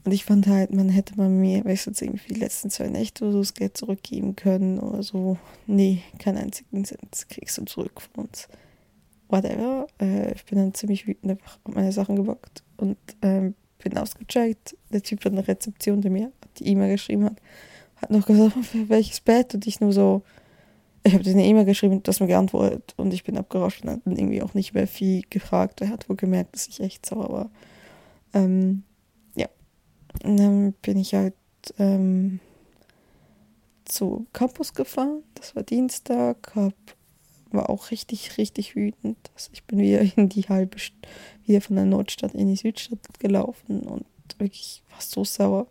Und 0.04 0.12
ich 0.12 0.24
fand 0.24 0.46
halt, 0.46 0.72
man 0.72 0.88
hätte 0.88 1.16
man 1.16 1.40
mir 1.40 1.64
wenigstens 1.64 2.00
irgendwie 2.00 2.34
die 2.34 2.40
letzten 2.40 2.70
zwei 2.70 2.86
Nächte 2.86 3.24
oder 3.24 3.32
so 3.32 3.38
das 3.40 3.54
Geld 3.54 3.76
zurückgeben 3.76 4.36
können 4.36 4.78
oder 4.78 5.02
so. 5.02 5.36
Nee, 5.66 6.02
keinen 6.20 6.38
einzigen 6.38 6.84
Cent 6.84 7.26
kriegst 7.28 7.58
du 7.58 7.64
zurück 7.64 8.00
von 8.00 8.26
uns. 8.26 8.48
Whatever. 9.28 9.88
Äh, 10.00 10.32
ich 10.34 10.44
bin 10.44 10.58
dann 10.58 10.74
ziemlich 10.74 11.08
wütend 11.08 11.32
einfach 11.32 11.58
auf 11.64 11.74
meine 11.74 11.90
Sachen 11.90 12.14
gebockt 12.14 12.62
und 12.76 12.96
ähm, 13.22 13.54
bin 13.82 13.98
ausgecheckt. 13.98 14.76
Der 14.92 15.02
Typ 15.02 15.24
von 15.24 15.34
der 15.34 15.48
Rezeption, 15.48 16.00
der 16.00 16.12
mir 16.12 16.30
die 16.58 16.68
E-Mail 16.68 16.92
geschrieben 16.92 17.24
hat, 17.24 17.40
hat 17.96 18.10
noch 18.12 18.26
gesagt, 18.26 18.52
für 18.64 18.88
welches 18.88 19.20
Bett 19.20 19.54
und 19.54 19.66
ich 19.66 19.80
nur 19.80 19.92
so, 19.92 20.22
ich 21.02 21.14
habe 21.14 21.24
dir 21.24 21.32
eine 21.32 21.44
E-Mail 21.44 21.64
geschrieben, 21.64 22.00
du 22.00 22.08
hast 22.08 22.20
mir 22.20 22.26
geantwortet 22.28 22.94
und 22.96 23.12
ich 23.12 23.24
bin 23.24 23.36
abgerauscht 23.36 23.82
und 23.82 23.90
hat 23.90 24.00
dann 24.04 24.16
irgendwie 24.16 24.42
auch 24.42 24.54
nicht 24.54 24.74
mehr 24.74 24.86
viel 24.86 25.22
gefragt. 25.30 25.80
Er 25.80 25.88
hat 25.88 26.08
wohl 26.08 26.16
gemerkt, 26.16 26.54
dass 26.54 26.68
ich 26.68 26.78
echt 26.80 27.06
sauer 27.06 27.32
war. 27.32 27.50
Ähm, 28.34 28.84
und 30.24 30.36
dann 30.36 30.72
bin 30.82 30.98
ich 30.98 31.14
halt 31.14 31.34
ähm, 31.78 32.40
zu 33.84 34.26
Campus 34.32 34.74
gefahren. 34.74 35.22
Das 35.34 35.56
war 35.56 35.62
Dienstag. 35.62 36.54
Hab, 36.54 36.74
war 37.50 37.70
auch 37.70 37.90
richtig, 37.90 38.38
richtig 38.38 38.76
wütend. 38.76 39.18
Also 39.34 39.50
ich 39.52 39.64
bin 39.64 39.78
wieder 39.78 40.00
in 40.16 40.28
die 40.28 40.42
halbe, 40.42 40.78
St 40.78 40.94
wieder 41.44 41.60
von 41.60 41.76
der 41.76 41.84
Nordstadt 41.84 42.34
in 42.34 42.48
die 42.48 42.56
Südstadt 42.56 42.98
gelaufen 43.20 43.80
und 43.80 44.04
wirklich 44.38 44.82
war 44.90 45.00
so 45.00 45.24
sauer, 45.24 45.68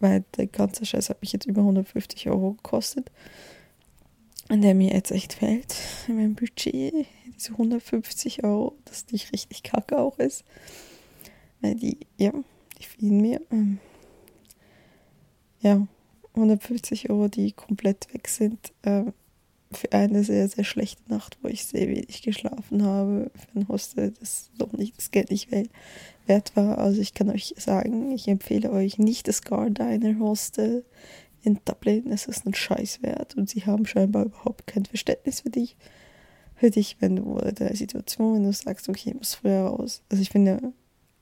weil 0.00 0.24
der 0.36 0.48
ganze 0.48 0.84
Scheiß 0.84 1.08
hat 1.08 1.20
mich 1.20 1.32
jetzt 1.32 1.46
über 1.46 1.60
150 1.60 2.28
Euro 2.28 2.54
gekostet. 2.54 3.10
Und 4.50 4.60
der 4.60 4.74
mir 4.74 4.92
jetzt 4.92 5.10
echt 5.10 5.34
fällt 5.34 5.74
in 6.08 6.16
meinem 6.16 6.34
Budget, 6.34 7.06
diese 7.34 7.52
150 7.52 8.44
Euro, 8.44 8.76
das 8.84 9.06
nicht 9.10 9.32
richtig 9.32 9.62
kacke 9.62 9.98
auch 9.98 10.18
ist. 10.18 10.44
Weil 11.60 11.76
die, 11.76 11.98
ja, 12.18 12.32
die 12.78 12.84
fehlen 12.84 13.20
mir. 13.20 13.40
Ähm, 13.50 13.78
ja, 15.60 15.86
150 16.34 17.10
Euro, 17.10 17.28
die 17.28 17.52
komplett 17.52 18.12
weg 18.12 18.28
sind. 18.28 18.72
Ähm, 18.82 19.12
für 19.74 19.92
eine 19.92 20.24
sehr, 20.24 20.48
sehr 20.48 20.64
schlechte 20.64 21.02
Nacht, 21.08 21.38
wo 21.42 21.48
ich 21.48 21.64
sehr 21.64 21.88
wenig 21.88 22.22
geschlafen 22.22 22.84
habe, 22.84 23.30
für 23.34 23.58
ein 23.58 23.68
Hostel, 23.68 24.12
das 24.20 24.50
doch 24.56 24.72
nicht 24.72 24.96
das 24.96 25.10
Geld 25.10 25.30
nicht 25.30 25.48
wert 26.26 26.56
war. 26.56 26.78
Also 26.78 27.00
ich 27.00 27.14
kann 27.14 27.30
euch 27.30 27.54
sagen, 27.56 28.12
ich 28.12 28.28
empfehle 28.28 28.70
euch 28.70 28.98
nicht 28.98 29.28
das 29.28 29.42
Gardiner 29.42 30.18
Hostel 30.18 30.84
in 31.42 31.58
Dublin. 31.64 32.10
Es 32.10 32.26
ist 32.26 32.46
ein 32.46 32.54
Scheiß 32.54 33.02
wert 33.02 33.36
und 33.36 33.50
sie 33.50 33.66
haben 33.66 33.86
scheinbar 33.86 34.26
überhaupt 34.26 34.66
kein 34.66 34.84
Verständnis 34.84 35.40
für 35.40 35.50
dich. 35.50 35.76
Für 36.56 36.70
dich, 36.70 36.96
wenn 37.00 37.16
du 37.16 37.38
in 37.38 37.54
der 37.56 37.74
Situation, 37.74 38.36
wenn 38.36 38.44
du 38.44 38.52
sagst, 38.52 38.88
okay, 38.88 39.10
ich 39.10 39.16
muss 39.16 39.34
früher 39.34 39.62
raus. 39.66 40.02
Also 40.08 40.22
ich 40.22 40.30
finde, 40.30 40.72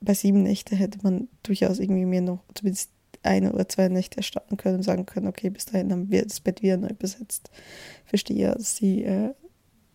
bei 0.03 0.13
sieben 0.13 0.43
Nächte 0.43 0.75
hätte 0.75 0.99
man 1.03 1.27
durchaus 1.43 1.79
irgendwie 1.79 2.05
mir 2.05 2.21
noch 2.21 2.39
zumindest 2.53 2.91
eine 3.23 3.53
oder 3.53 3.67
zwei 3.69 3.87
Nächte 3.87 4.17
erstatten 4.17 4.57
können 4.57 4.77
und 4.77 4.83
sagen 4.83 5.05
können, 5.05 5.27
okay, 5.27 5.49
bis 5.49 5.65
dahin 5.65 5.91
haben 5.91 6.11
wir 6.11 6.23
das 6.23 6.41
Bett 6.41 6.61
wieder 6.61 6.77
neu 6.77 6.93
besetzt. 6.97 7.49
Verstehe, 8.05 8.51
dass 8.51 8.75
sie 8.75 9.03
äh, 9.03 9.33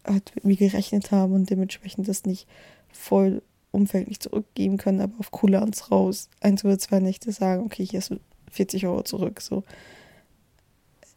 halt 0.05 0.33
mit 0.35 0.45
mir 0.45 0.57
gerechnet 0.57 1.11
haben 1.11 1.35
und 1.35 1.51
dementsprechend 1.51 2.09
das 2.09 2.25
nicht 2.25 2.49
voll 2.91 3.43
umfänglich 3.71 4.21
zurückgeben 4.21 4.79
können, 4.79 5.01
aber 5.03 5.13
auf 5.19 5.31
Kulanz 5.31 5.91
raus, 5.91 6.31
eins 6.41 6.65
oder 6.65 6.79
zwei 6.79 7.01
Nächte 7.01 7.33
sagen, 7.33 7.65
okay, 7.65 7.85
hier 7.85 7.99
ist 7.99 8.15
40 8.51 8.87
Euro 8.87 9.03
zurück, 9.03 9.41
so. 9.41 9.63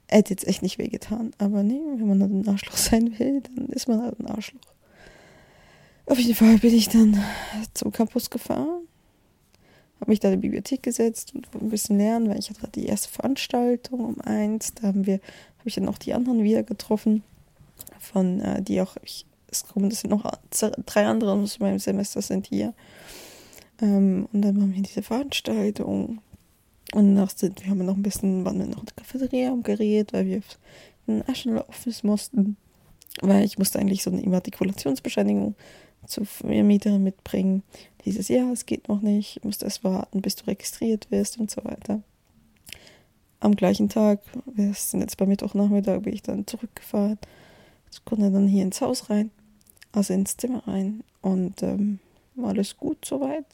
Hätte 0.10 0.32
jetzt 0.34 0.46
echt 0.46 0.62
nicht 0.62 0.78
wehgetan, 0.78 1.32
aber 1.38 1.64
nee, 1.64 1.80
wenn 1.96 2.08
man 2.08 2.22
halt 2.22 2.32
ein 2.32 2.48
Arschloch 2.50 2.76
sein 2.76 3.18
will, 3.18 3.42
dann 3.42 3.68
ist 3.68 3.88
man 3.88 4.02
halt 4.02 4.20
ein 4.20 4.28
Arschloch. 4.28 4.60
Auf 6.06 6.20
jeden 6.20 6.36
Fall 6.36 6.58
bin 6.58 6.74
ich 6.74 6.90
dann 6.90 7.18
zum 7.74 7.94
Campus 7.94 8.30
gefahren 8.30 8.81
habe 10.02 10.12
mich 10.12 10.20
da 10.20 10.30
in 10.30 10.42
die 10.42 10.48
Bibliothek 10.48 10.82
gesetzt 10.82 11.34
und 11.36 11.48
ein 11.54 11.70
bisschen 11.70 11.98
lernen, 11.98 12.28
weil 12.28 12.40
ich 12.40 12.50
hatte 12.50 12.68
die 12.74 12.88
erste 12.88 13.10
Veranstaltung 13.10 14.00
um 14.00 14.22
eins. 14.22 14.74
Da 14.74 14.88
haben 14.88 15.06
wir, 15.06 15.16
habe 15.60 15.70
ich 15.70 15.76
dann 15.76 15.88
auch 15.88 16.00
die 16.00 16.14
anderen 16.14 16.44
wieder 16.44 16.64
getroffen, 16.64 17.24
von 18.00 18.42
äh, 18.42 18.64
die 18.64 18.82
auch, 18.82 18.98
ich, 19.04 19.28
es 19.50 19.66
kommen, 19.68 19.90
das 19.90 20.02
sind 20.02 20.10
noch 20.10 20.30
drei 20.50 21.06
andere 21.06 21.34
aus 21.34 21.60
meinem 21.60 21.78
Semester 21.78 22.22
sind 22.22 22.48
hier. 22.48 22.74
Ähm, 23.80 24.28
und 24.34 24.42
dann 24.42 24.60
haben 24.60 24.74
wir 24.74 24.82
diese 24.82 25.04
Veranstaltung. 25.04 26.20
Und 26.94 27.16
danach 27.16 27.30
sind 27.30 27.64
wir 27.64 27.70
haben 27.70 27.86
noch 27.86 27.96
ein 27.96 28.04
bisschen, 28.04 28.44
waren 28.44 28.58
wir 28.58 28.66
noch 28.66 28.80
in 28.80 28.86
der 28.86 28.96
Cafeteria 28.96 29.52
am 29.52 29.62
Gerät, 29.62 30.14
weil 30.14 30.26
wir 30.26 30.40
auf 30.40 30.60
ein 31.08 31.20
National 31.28 31.64
Office 31.68 32.04
mussten. 32.04 32.58
Weil 33.22 33.44
ich 33.44 33.60
musste 33.60 33.78
eigentlich 33.78 34.02
so 34.02 34.10
eine 34.10 34.22
Immatrikulationsbescheinigung 34.22 35.56
zur 36.06 36.26
Mieterin 36.44 37.04
mitbringen. 37.04 37.64
Dieses 38.06 38.28
Jahr, 38.28 38.52
es 38.52 38.66
geht 38.66 38.88
noch 38.90 39.02
nicht, 39.02 39.38
ich 39.38 39.44
musst 39.44 39.64
erst 39.64 39.84
warten, 39.84 40.22
bis 40.22 40.36
du 40.36 40.48
registriert 40.48 41.10
wirst 41.12 41.38
und 41.38 41.52
so 41.52 41.64
weiter. 41.64 42.02
Am 43.40 43.56
gleichen 43.56 43.90
Tag, 43.90 44.22
wir 44.46 44.74
sind 44.74 45.02
jetzt 45.02 45.18
bei 45.18 45.26
Mittwochnachmittag, 45.26 46.02
bin 46.02 46.14
ich 46.14 46.22
dann 46.22 46.46
zurückgefahren. 46.46 47.18
Ich 47.92 48.04
konnte 48.06 48.32
dann 48.32 48.48
hier 48.48 48.64
ins 48.64 48.82
Haus 48.82 49.10
rein, 49.10 49.32
also 49.92 50.14
ins 50.14 50.38
Zimmer 50.38 50.68
rein 50.68 51.04
und 51.22 51.62
ähm, 51.64 52.00
alles 52.42 52.78
gut 52.78 53.04
soweit. 53.06 53.46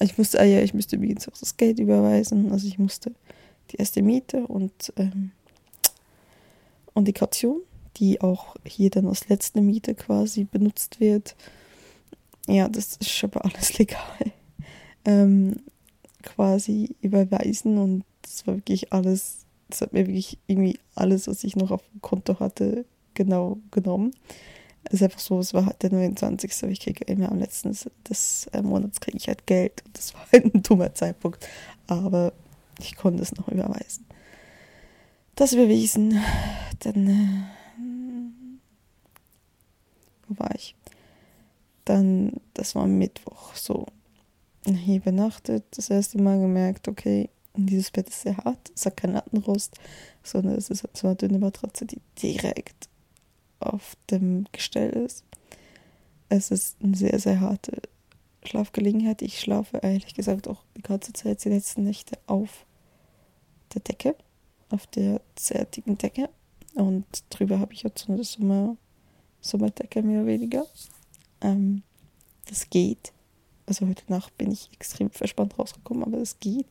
Ich 0.00 0.16
musste, 0.16 0.40
ah 0.40 0.44
ja, 0.44 0.60
ich 0.60 0.74
musste 0.74 0.96
übrigens 0.96 1.28
auch 1.28 1.36
das 1.38 1.56
Geld 1.56 1.78
überweisen, 1.78 2.52
also 2.52 2.66
ich 2.66 2.78
musste 2.78 3.12
die 3.70 3.76
erste 3.76 4.02
Miete 4.02 4.46
und, 4.46 4.92
ähm, 4.96 5.32
und 6.94 7.06
die 7.06 7.12
Kaution 7.12 7.60
die 7.96 8.20
auch 8.20 8.56
hier 8.64 8.90
dann 8.90 9.06
als 9.06 9.28
letzte 9.28 9.60
Miete 9.60 9.94
quasi 9.94 10.44
benutzt 10.44 11.00
wird. 11.00 11.36
Ja, 12.46 12.68
das 12.68 12.96
ist 12.96 13.10
schon 13.10 13.32
alles 13.34 13.78
legal. 13.78 14.32
Ähm, 15.04 15.56
quasi 16.22 16.94
überweisen 17.00 17.78
und 17.78 18.04
das 18.22 18.46
war 18.46 18.56
wirklich 18.56 18.92
alles, 18.92 19.46
das 19.68 19.80
hat 19.80 19.92
mir 19.92 20.06
wirklich 20.06 20.38
irgendwie 20.46 20.78
alles, 20.94 21.26
was 21.26 21.44
ich 21.44 21.56
noch 21.56 21.70
auf 21.70 21.82
dem 21.92 22.00
Konto 22.02 22.38
hatte, 22.40 22.84
genau 23.14 23.58
genommen. 23.70 24.12
Es 24.84 24.94
ist 24.94 25.02
einfach 25.02 25.18
so, 25.20 25.38
es 25.40 25.52
war 25.52 25.66
halt 25.66 25.82
der 25.82 25.92
29. 25.92 26.52
Aber 26.62 26.72
ich 26.72 26.80
kriege 26.80 27.04
immer 27.04 27.30
am 27.30 27.38
letzten 27.38 27.76
des 28.08 28.48
äh, 28.52 28.62
Monats 28.62 29.00
kriege 29.00 29.18
ich 29.18 29.28
halt 29.28 29.46
Geld 29.46 29.82
und 29.84 29.96
das 29.96 30.14
war 30.14 30.26
halt 30.32 30.54
ein 30.54 30.62
dummer 30.62 30.94
Zeitpunkt. 30.94 31.46
Aber 31.86 32.32
ich 32.78 32.96
konnte 32.96 33.22
es 33.22 33.34
noch 33.36 33.48
überweisen. 33.48 34.06
Das 35.34 35.52
überwiesen, 35.52 36.20
dann 36.80 37.06
äh, 37.08 37.59
war 40.38 40.54
ich? 40.54 40.74
Dann, 41.84 42.34
das 42.54 42.74
war 42.74 42.86
Mittwoch, 42.86 43.54
so 43.54 43.86
hier 44.66 44.96
übernachtet, 44.96 45.64
das 45.72 45.90
erste 45.90 46.20
Mal 46.20 46.38
gemerkt, 46.38 46.88
okay, 46.88 47.30
dieses 47.56 47.90
Bett 47.90 48.08
ist 48.08 48.22
sehr 48.22 48.36
hart, 48.36 48.70
es 48.74 48.86
hat 48.86 48.96
keinen 48.96 49.14
Lattenrost, 49.14 49.76
sondern 50.22 50.54
es 50.54 50.70
ist 50.70 50.86
so 50.92 51.06
eine 51.06 51.16
dünne 51.16 51.38
Matratze, 51.38 51.86
die 51.86 52.00
direkt 52.20 52.88
auf 53.58 53.96
dem 54.10 54.46
Gestell 54.52 54.90
ist. 54.90 55.24
Es 56.28 56.50
ist 56.50 56.76
eine 56.82 56.96
sehr, 56.96 57.18
sehr 57.18 57.40
harte 57.40 57.82
Schlafgelegenheit. 58.44 59.22
Ich 59.22 59.40
schlafe 59.40 59.78
ehrlich 59.78 60.14
gesagt 60.14 60.48
auch 60.48 60.62
die 60.76 60.82
ganze 60.82 61.12
Zeit, 61.12 61.44
die 61.44 61.48
letzten 61.48 61.84
Nächte 61.84 62.18
auf 62.26 62.64
der 63.74 63.82
Decke, 63.82 64.14
auf 64.70 64.86
der 64.86 65.20
dicken 65.74 65.98
Decke. 65.98 66.30
Und 66.74 67.04
drüber 67.30 67.58
habe 67.58 67.72
ich 67.72 67.82
jetzt 67.82 68.06
so 68.06 68.12
eine 68.12 68.24
Sommer, 68.24 68.76
Sommerdecke 69.40 70.02
mehr 70.02 70.20
oder 70.20 70.28
weniger. 70.28 70.66
Ähm, 71.40 71.82
das 72.48 72.68
geht. 72.70 73.12
Also 73.66 73.86
heute 73.86 74.02
Nacht 74.08 74.36
bin 74.36 74.50
ich 74.50 74.70
extrem 74.72 75.10
verspannt 75.10 75.58
rausgekommen, 75.58 76.04
aber 76.04 76.18
es 76.18 76.38
geht. 76.40 76.66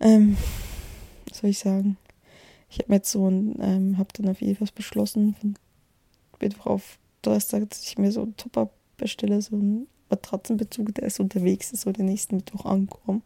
Ähm, 0.00 0.36
was 1.28 1.38
soll 1.38 1.50
ich 1.50 1.58
sagen? 1.58 1.96
Ich 2.70 2.78
habe 2.78 2.90
mir 2.90 2.96
jetzt 2.96 3.10
so 3.10 3.28
ein, 3.28 3.56
ähm, 3.60 3.98
habe 3.98 4.10
dann 4.12 4.28
auf 4.28 4.40
jeden 4.40 4.56
Fall 4.56 4.68
beschlossen, 4.74 5.34
von 5.40 5.54
Mittwoch 6.40 6.66
auf 6.66 6.98
Donnerstag, 7.22 7.68
dass 7.70 7.82
ich 7.82 7.98
mir 7.98 8.12
so 8.12 8.22
einen 8.22 8.36
Topper 8.36 8.70
bestelle, 8.96 9.40
so 9.40 9.56
einen 9.56 9.88
Matratzenbezug, 10.10 10.94
der 10.94 11.04
ist 11.04 11.20
unterwegs, 11.20 11.72
ist 11.72 11.82
so 11.82 11.92
der 11.92 12.04
nächsten 12.04 12.36
Mittwoch 12.36 12.64
ankommen. 12.66 13.22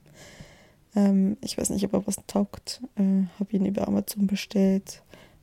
Ähm, 0.95 1.37
ich 1.43 1.59
weiß 1.59 1.71
nicht, 1.71 1.85
ob 1.85 1.93
er 1.95 2.07
was 2.07 2.17
taugt. 2.27 2.83
Äh, 2.97 3.25
habe 3.39 3.57
ihn 3.57 3.67
über 3.67 3.89
Amazon 3.89 4.27
bestellt. 4.27 5.03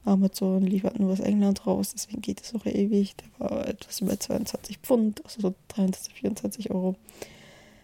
Amazon 0.10 0.62
liefert 0.62 1.00
nur 1.00 1.12
aus 1.12 1.20
England 1.20 1.66
raus, 1.66 1.92
deswegen 1.94 2.22
geht 2.22 2.42
es 2.42 2.54
auch 2.56 2.66
ewig. 2.66 3.16
Der 3.16 3.28
war 3.50 3.68
etwas 3.68 4.02
über 4.02 4.20
22 4.20 4.80
Pfund, 4.80 5.24
also 5.24 5.42
so 5.42 5.56
23, 5.70 6.14
24 6.14 6.72
Euro. 6.72 6.96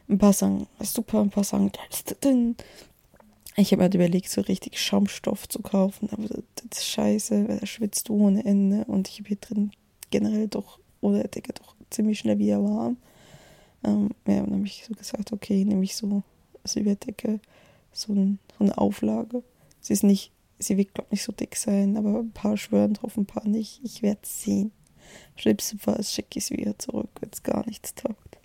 Ein 0.07 0.17
paar 0.17 0.33
sagen, 0.33 0.67
super, 0.81 1.21
ein 1.21 1.29
paar 1.29 1.45
dünn. 2.23 2.55
Ich 3.57 3.71
habe 3.71 3.77
mir 3.77 3.83
halt 3.83 3.95
überlegt, 3.95 4.29
so 4.29 4.41
richtig 4.41 4.79
Schaumstoff 4.79 5.47
zu 5.47 5.61
kaufen, 5.61 6.09
aber 6.11 6.27
das, 6.27 6.79
ist 6.79 6.87
scheiße, 6.87 7.47
weil 7.47 7.59
da 7.59 7.65
schwitzt 7.65 8.09
ohne 8.09 8.43
Ende 8.43 8.83
und 8.85 9.07
ich 9.07 9.19
habe 9.19 9.29
hier 9.29 9.37
drin 9.37 9.71
generell 10.11 10.47
doch 10.47 10.79
ohne 10.99 11.23
Decke 11.27 11.53
doch 11.53 11.75
ziemlich 11.89 12.19
schnell 12.19 12.37
wieder 12.37 12.61
warm. 12.61 12.97
Ähm, 13.83 14.09
ja, 14.27 14.41
dann 14.41 14.53
habe 14.53 14.65
ich 14.65 14.83
so 14.85 14.93
gesagt, 14.93 15.31
okay, 15.31 15.63
nehme 15.63 15.83
ich 15.83 15.95
so 15.95 16.23
als 16.63 16.75
Überdecke 16.75 17.39
so, 17.93 18.13
ein, 18.13 18.39
so 18.57 18.65
eine 18.65 18.77
Auflage. 18.77 19.43
Sie 19.79 19.93
ist 19.93 20.03
nicht 20.03 20.31
Sie 20.57 20.77
wird, 20.77 20.93
glaube 20.93 21.07
ich, 21.09 21.13
nicht 21.13 21.23
so 21.23 21.31
dick 21.31 21.55
sein, 21.55 21.97
aber 21.97 22.19
ein 22.19 22.31
paar 22.31 22.57
schwören 22.57 22.93
drauf, 22.93 23.17
ein 23.17 23.25
paar 23.25 23.47
nicht. 23.47 23.81
Ich 23.83 24.01
werde 24.01 24.21
sehen. 24.23 24.71
Schlimmstenfalls 25.35 26.13
schicke 26.13 26.39
ich 26.39 26.45
es 26.45 26.51
wieder 26.51 26.77
zurück, 26.79 27.09
wenn 27.19 27.29
es 27.31 27.43
gar 27.43 27.65
nichts 27.65 27.93
taugt. 27.95 28.37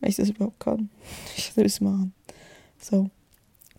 Wenn 0.00 0.10
ich 0.10 0.16
das 0.16 0.30
überhaupt 0.30 0.60
kann. 0.60 0.90
Ich 1.36 1.56
will 1.56 1.66
es 1.66 1.80
machen. 1.80 2.14
So. 2.78 3.10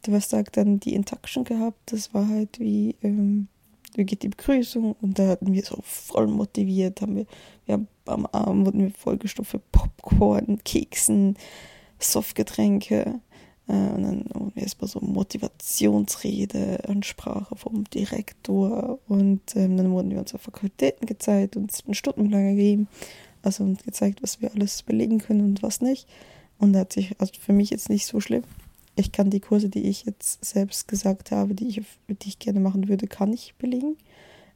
Du 0.04 0.14
hast 0.14 0.30
sagt 0.30 0.56
dann 0.56 0.80
die 0.80 0.94
Induction 0.94 1.44
gehabt. 1.44 1.92
Das 1.92 2.14
war 2.14 2.28
halt 2.28 2.60
wie, 2.60 2.96
ähm, 3.02 3.48
wie 3.96 4.06
geht 4.06 4.24
die 4.24 4.30
Begrüßung? 4.30 4.96
Und 5.02 5.20
da 5.20 5.28
hatten 5.28 5.54
wir 5.54 5.64
so 5.64 5.80
voll 5.84 6.28
motiviert. 6.28 7.02
Haben 7.02 7.18
wir, 7.18 7.26
wir 7.66 7.74
haben, 7.74 7.88
am 8.06 8.26
Abend 8.28 8.66
wurden 8.66 8.82
wir 8.82 8.92
vollgestopft 8.92 9.54
mit 9.54 9.72
Popcorn, 9.72 10.60
Keksen, 10.64 11.36
Softgetränke. 12.00 13.20
Äh, 13.70 13.74
und 13.74 14.04
dann 14.04 14.52
erstmal 14.56 14.90
so 14.90 15.00
Motivationsrede, 15.00 16.90
Ansprache 16.90 17.56
vom 17.56 17.84
Direktor 17.86 19.00
und 19.08 19.56
ähm, 19.56 19.78
dann 19.78 19.92
wurden 19.92 20.10
wir 20.10 20.20
unsere 20.20 20.40
Fakultäten 20.40 21.06
gezeigt 21.06 21.56
und 21.56 21.72
es 21.72 21.86
einen 21.86 21.94
Stundenplan 21.94 22.56
gegeben, 22.56 22.88
also 23.44 23.64
uns 23.64 23.84
gezeigt, 23.84 24.24
was 24.24 24.42
wir 24.42 24.52
alles 24.54 24.82
belegen 24.84 25.20
können 25.20 25.42
und 25.42 25.64
was 25.64 25.82
nicht. 25.82 26.08
Und 26.58 26.74
da 26.74 26.80
hat 26.80 26.94
sich, 26.94 27.16
also 27.20 27.32
für 27.40 27.54
mich 27.54 27.70
jetzt 27.70 27.90
nicht 27.90 28.06
so 28.06 28.20
schlimm. 28.20 28.44
Ich 28.96 29.14
kann 29.14 29.30
die 29.30 29.40
Kurse, 29.40 29.70
die 29.70 29.84
ich 29.84 30.04
jetzt 30.04 30.44
selbst 30.44 30.88
gesagt 30.90 31.32
habe, 31.32 31.54
die 31.54 31.68
ich, 31.68 31.82
die 32.10 32.28
ich 32.28 32.40
gerne 32.40 32.60
machen 32.60 32.90
würde, 32.90 33.08
kann 33.08 33.32
ich 33.32 33.54
belegen. 33.58 33.96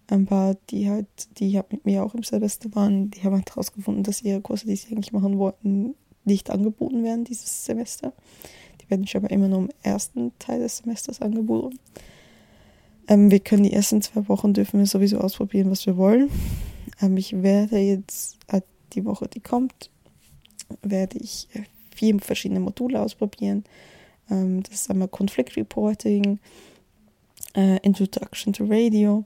Ein 0.08 0.26
paar, 0.26 0.58
die 0.70 0.90
halt, 0.90 1.08
die 1.38 1.56
halt 1.56 1.72
mit 1.72 1.86
mir 1.86 2.04
auch 2.04 2.14
im 2.14 2.24
Semester 2.24 2.68
waren, 2.76 3.10
die 3.12 3.24
haben 3.24 3.36
halt 3.36 3.50
herausgefunden, 3.52 4.04
dass 4.04 4.22
ihre 4.22 4.42
Kurse, 4.42 4.66
die 4.66 4.76
sie 4.76 4.92
eigentlich 4.92 5.14
machen 5.14 5.38
wollten, 5.38 5.96
nicht 6.26 6.50
angeboten 6.50 7.04
werden 7.04 7.24
dieses 7.24 7.66
Semester 7.66 8.14
Die 8.84 8.90
werden 8.90 9.04
ich 9.04 9.16
aber 9.16 9.32
immer 9.32 9.48
nur 9.48 9.60
im 9.60 9.70
ersten 9.82 10.32
Teil 10.40 10.60
des 10.60 10.78
Semesters 10.78 11.22
angeboten. 11.22 11.80
Ähm, 13.08 13.32
wir 13.32 13.40
können 13.40 13.64
die 13.64 13.74
ersten 13.74 14.02
zwei 14.02 14.28
Wochen 14.30 14.54
dürfen 14.54 14.80
wir 14.80 14.88
sowieso 14.88 15.20
ausprobieren, 15.20 15.72
was 15.72 15.86
wir 15.86 15.98
wollen. 15.98 16.30
Ähm, 17.02 17.18
ich 17.18 17.42
werde 17.42 17.78
jetzt 17.80 18.38
äh, 18.48 18.62
die 18.94 19.06
Woche, 19.06 19.28
die 19.28 19.42
kommt, 19.42 19.90
werde 20.82 21.18
ich 21.18 21.48
äh, 21.54 21.64
vier 21.96 22.20
verschiedene 22.20 22.60
Module 22.60 23.02
ausprobieren. 23.02 23.64
Ähm, 24.30 24.64
das 24.64 24.82
ist 24.82 24.90
einmal 24.90 25.10
Conflict 25.10 25.58
Reporting, 25.58 26.40
äh, 27.56 27.78
Introduction 27.82 28.54
to 28.54 28.66
Radio, 28.66 29.26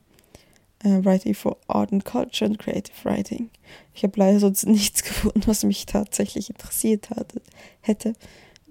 äh, 0.83 1.03
Writing 1.03 1.33
for 1.33 1.57
Art 1.67 1.91
and 1.91 2.03
Culture 2.03 2.49
and 2.49 2.59
Creative 2.59 2.95
Writing. 3.03 3.49
Ich 3.93 4.03
habe 4.03 4.13
leider 4.17 4.39
sonst 4.39 4.65
nichts 4.67 5.03
gefunden, 5.03 5.41
was 5.45 5.63
mich 5.63 5.85
tatsächlich 5.85 6.49
interessiert 6.49 7.09
hatte, 7.11 7.41
hätte. 7.81 8.13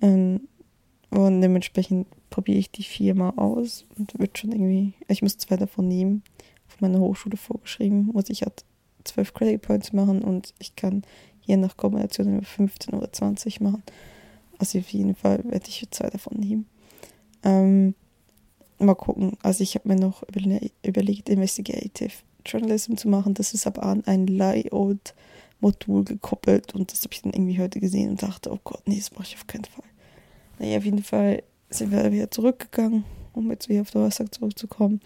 Ähm, 0.00 0.48
und 1.16 1.40
dementsprechend 1.40 2.06
probiere 2.28 2.58
ich 2.58 2.70
die 2.70 2.82
viermal 2.82 3.32
aus 3.36 3.86
und 3.96 4.18
wird 4.18 4.36
schon 4.36 4.52
irgendwie, 4.52 4.92
ich 5.08 5.22
muss 5.22 5.38
zwei 5.38 5.56
davon 5.56 5.88
nehmen, 5.88 6.22
auf 6.68 6.78
meiner 6.82 7.00
Hochschule 7.00 7.38
vorgeschrieben, 7.38 8.10
muss 8.12 8.28
ich 8.28 8.42
halt 8.42 8.66
zwölf 9.04 9.32
Credit 9.32 9.62
Points 9.62 9.94
machen 9.94 10.20
und 10.20 10.52
ich 10.58 10.76
kann 10.76 11.04
je 11.40 11.56
nach 11.56 11.78
Kombination 11.78 12.36
über 12.36 12.44
15 12.44 12.92
oder 12.92 13.10
20 13.10 13.62
machen. 13.62 13.82
Also 14.58 14.78
auf 14.78 14.90
jeden 14.90 15.14
Fall 15.14 15.42
werde 15.44 15.66
ich 15.68 15.88
zwei 15.90 16.10
davon 16.10 16.38
nehmen. 16.38 16.66
Ähm, 17.42 17.94
mal 18.78 18.94
gucken. 18.94 19.38
Also 19.42 19.62
ich 19.62 19.74
habe 19.74 19.88
mir 19.88 19.96
noch 19.96 20.22
überlegt, 20.82 21.30
Investigative 21.30 22.12
Journalism 22.44 22.96
zu 22.96 23.08
machen. 23.08 23.32
Das 23.32 23.54
ist 23.54 23.66
aber 23.66 23.84
an 23.84 24.04
ein 24.04 24.26
Layout-Modul 24.26 26.04
gekoppelt 26.04 26.74
und 26.74 26.92
das 26.92 27.04
habe 27.04 27.14
ich 27.14 27.22
dann 27.22 27.32
irgendwie 27.32 27.58
heute 27.58 27.80
gesehen 27.80 28.10
und 28.10 28.22
dachte, 28.22 28.52
oh 28.52 28.58
Gott, 28.64 28.82
nee, 28.86 28.96
das 28.98 29.12
mache 29.12 29.28
ich 29.28 29.36
auf 29.36 29.46
keinen 29.46 29.64
Fall. 29.64 29.84
Naja, 30.58 30.78
auf 30.78 30.84
jeden 30.84 31.02
Fall 31.02 31.42
sind 31.70 31.90
wir 31.90 32.12
wieder 32.12 32.30
zurückgegangen, 32.30 33.04
um 33.32 33.50
jetzt 33.50 33.68
wieder 33.68 33.82
auf 33.82 33.90
Donnerstag 33.90 34.32
zurückzukommen. 34.34 35.00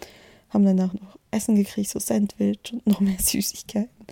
Haben 0.49 0.65
danach 0.65 0.93
noch 0.93 1.17
Essen 1.31 1.55
gekriegt, 1.55 1.89
so 1.89 1.99
Sandwich 1.99 2.73
und 2.73 2.85
noch 2.87 2.99
mehr 2.99 3.17
Süßigkeiten, 3.19 4.07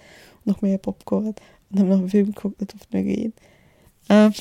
noch 0.45 0.61
mehr 0.61 0.77
Popcorn 0.77 1.35
und 1.69 1.79
haben 1.79 1.89
noch 1.89 1.99
einen 1.99 2.09
Film 2.09 2.33
geguckt, 2.33 2.61
da 2.61 2.65
durften 2.65 2.93
wir 2.93 3.03
gehen. 3.03 3.33
Ähm, 4.09 4.33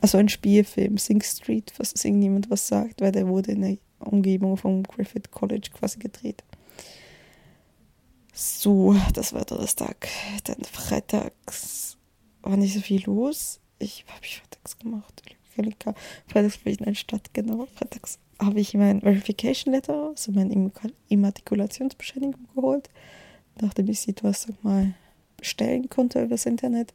also 0.00 0.18
ein 0.18 0.28
Spielfilm, 0.28 0.98
Sing 0.98 1.22
Street, 1.22 1.72
was 1.78 1.92
es 1.92 2.04
irgendjemand 2.04 2.50
was 2.50 2.66
sagt, 2.68 3.00
weil 3.00 3.12
der 3.12 3.28
wurde 3.28 3.52
in 3.52 3.62
der 3.62 3.76
Umgebung 3.98 4.56
vom 4.56 4.82
Griffith 4.82 5.30
College 5.30 5.70
quasi 5.72 5.98
gedreht. 5.98 6.42
So, 8.32 8.96
das 9.12 9.32
war 9.32 9.44
Donnerstag. 9.44 10.08
Dann 10.44 10.62
freitags 10.64 11.96
war 12.42 12.56
nicht 12.56 12.74
so 12.74 12.80
viel 12.80 13.04
los. 13.04 13.60
Ich 13.84 14.04
habe 14.08 14.24
ich 14.24 14.38
freitags 14.38 14.78
gemacht. 14.78 15.22
Freitags 16.26 16.58
bin 16.58 16.72
ich 16.72 16.80
in 16.80 16.86
eine 16.86 16.94
Stadt, 16.96 17.32
genau. 17.32 17.66
Freitags 17.76 18.18
habe 18.40 18.58
ich 18.58 18.74
mein 18.74 19.00
Verification 19.02 19.72
Letter, 19.72 20.08
also 20.08 20.32
meine 20.32 20.72
Immatrikulationsbescheinigung 21.08 22.48
geholt, 22.54 22.90
nachdem 23.60 23.88
ich 23.88 24.00
sie 24.00 24.12
Donnerstag 24.12 24.56
mal 24.64 24.94
bestellen 25.36 25.88
konnte 25.88 26.20
über 26.20 26.30
das 26.30 26.46
Internet 26.46 26.92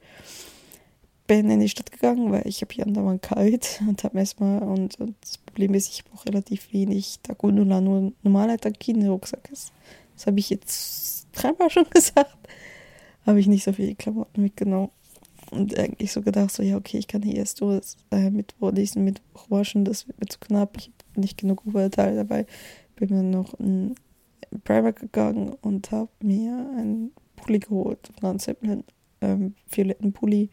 bin 1.29 1.51
in 1.51 1.59
die 1.59 1.69
Stadt 1.69 1.91
gegangen, 1.91 2.31
weil 2.31 2.47
ich 2.47 2.61
habe 2.61 2.73
hier 2.73 2.87
andauernd 2.87 3.21
kalt 3.21 3.81
und 3.87 4.03
habe 4.03 4.17
erstmal 4.17 4.63
und, 4.63 4.99
und 4.99 5.15
das 5.21 5.37
Problem 5.37 5.75
ist, 5.75 5.93
ich 5.93 6.03
brauche 6.03 6.27
relativ 6.27 6.73
wenig 6.73 7.19
Tagunula, 7.21 7.79
nur 7.79 8.11
normaler 8.23 8.57
Takine-Rucksack 8.57 9.47
ist. 9.51 9.71
Das 10.15 10.25
habe 10.25 10.39
ich 10.39 10.49
jetzt 10.49 11.27
dreimal 11.33 11.69
schon 11.69 11.87
gesagt. 11.91 12.35
Habe 13.27 13.39
ich 13.39 13.45
nicht 13.45 13.63
so 13.63 13.73
viele 13.73 13.93
Klamotten 13.93 14.41
mitgenommen. 14.41 14.89
Und 15.51 15.77
eigentlich 15.77 16.11
so 16.11 16.21
gedacht, 16.21 16.51
so, 16.51 16.61
ja, 16.61 16.77
okay, 16.77 16.97
ich 16.97 17.07
kann 17.07 17.23
hier 17.23 17.35
erst 17.35 17.61
nur 17.61 17.81
äh, 18.11 18.29
Mittwoch, 18.29 18.71
diesen 18.71 19.03
Mittwoch 19.03 19.49
waschen, 19.49 19.83
das 19.83 20.07
wird 20.07 20.19
mir 20.19 20.27
zu 20.27 20.39
knapp. 20.39 20.77
Ich 20.77 20.91
habe 21.09 21.21
nicht 21.21 21.37
genug 21.37 21.65
Oberteil 21.65 22.15
dabei. 22.15 22.45
Bin 22.95 23.09
mir 23.09 23.23
noch 23.23 23.53
in 23.55 23.95
Primer 24.63 24.93
gegangen 24.93 25.55
und 25.61 25.91
habe 25.91 26.09
mir 26.21 26.69
einen 26.77 27.11
Pulli 27.35 27.59
geholt, 27.59 28.11
von 28.19 28.39
Zeppelin, 28.39 28.83
ähm, 29.21 29.55
violetten 29.69 30.13
Pulli 30.13 30.49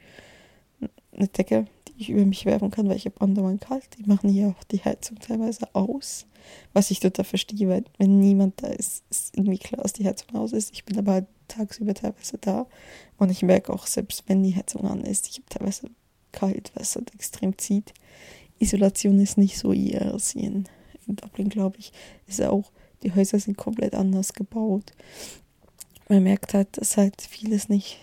eine 1.12 1.28
Decke, 1.28 1.66
die 1.88 2.02
ich 2.02 2.10
über 2.10 2.24
mich 2.24 2.44
werfen 2.44 2.70
kann, 2.70 2.88
weil 2.88 2.96
ich 2.96 3.06
habe 3.06 3.20
andauernd 3.20 3.60
kalt. 3.60 3.88
Die 3.98 4.04
machen 4.04 4.28
hier 4.30 4.48
auch 4.48 4.64
die 4.64 4.84
Heizung 4.84 5.18
teilweise 5.18 5.74
aus. 5.74 6.26
Was 6.72 6.90
ich 6.90 7.00
total 7.00 7.24
verstehe, 7.24 7.68
weil 7.68 7.84
wenn 7.98 8.20
niemand 8.20 8.62
da 8.62 8.68
ist, 8.68 9.04
ist 9.10 9.36
irgendwie 9.36 9.58
klar, 9.58 9.82
dass 9.82 9.94
die 9.94 10.06
Heizung 10.06 10.34
aus 10.36 10.52
ist. 10.52 10.72
Ich 10.72 10.84
bin 10.84 10.98
aber 10.98 11.12
halt 11.12 11.26
tagsüber 11.48 11.94
teilweise 11.94 12.38
da 12.38 12.66
und 13.18 13.30
ich 13.30 13.42
merke 13.42 13.72
auch, 13.72 13.86
selbst 13.86 14.24
wenn 14.26 14.42
die 14.42 14.54
Heizung 14.54 14.84
an 14.84 15.02
ist, 15.02 15.28
ich 15.28 15.36
habe 15.36 15.48
teilweise 15.48 15.90
kalt, 16.32 16.70
weil 16.74 16.82
es 16.82 16.94
halt 16.94 17.14
extrem 17.14 17.56
zieht. 17.58 17.92
Isolation 18.58 19.20
ist 19.20 19.38
nicht 19.38 19.58
so 19.58 19.72
ihr 19.72 20.12
als 20.12 20.34
in, 20.34 20.64
in 21.06 21.16
Dublin, 21.16 21.48
glaube 21.48 21.78
ich. 21.78 21.92
Ist 22.26 22.42
auch, 22.42 22.70
die 23.02 23.14
Häuser 23.14 23.38
sind 23.38 23.56
komplett 23.56 23.94
anders 23.94 24.32
gebaut. 24.32 24.92
Man 26.08 26.22
merkt 26.22 26.54
halt, 26.54 26.78
dass 26.78 26.96
halt 26.96 27.20
vieles 27.20 27.68
nicht 27.68 27.98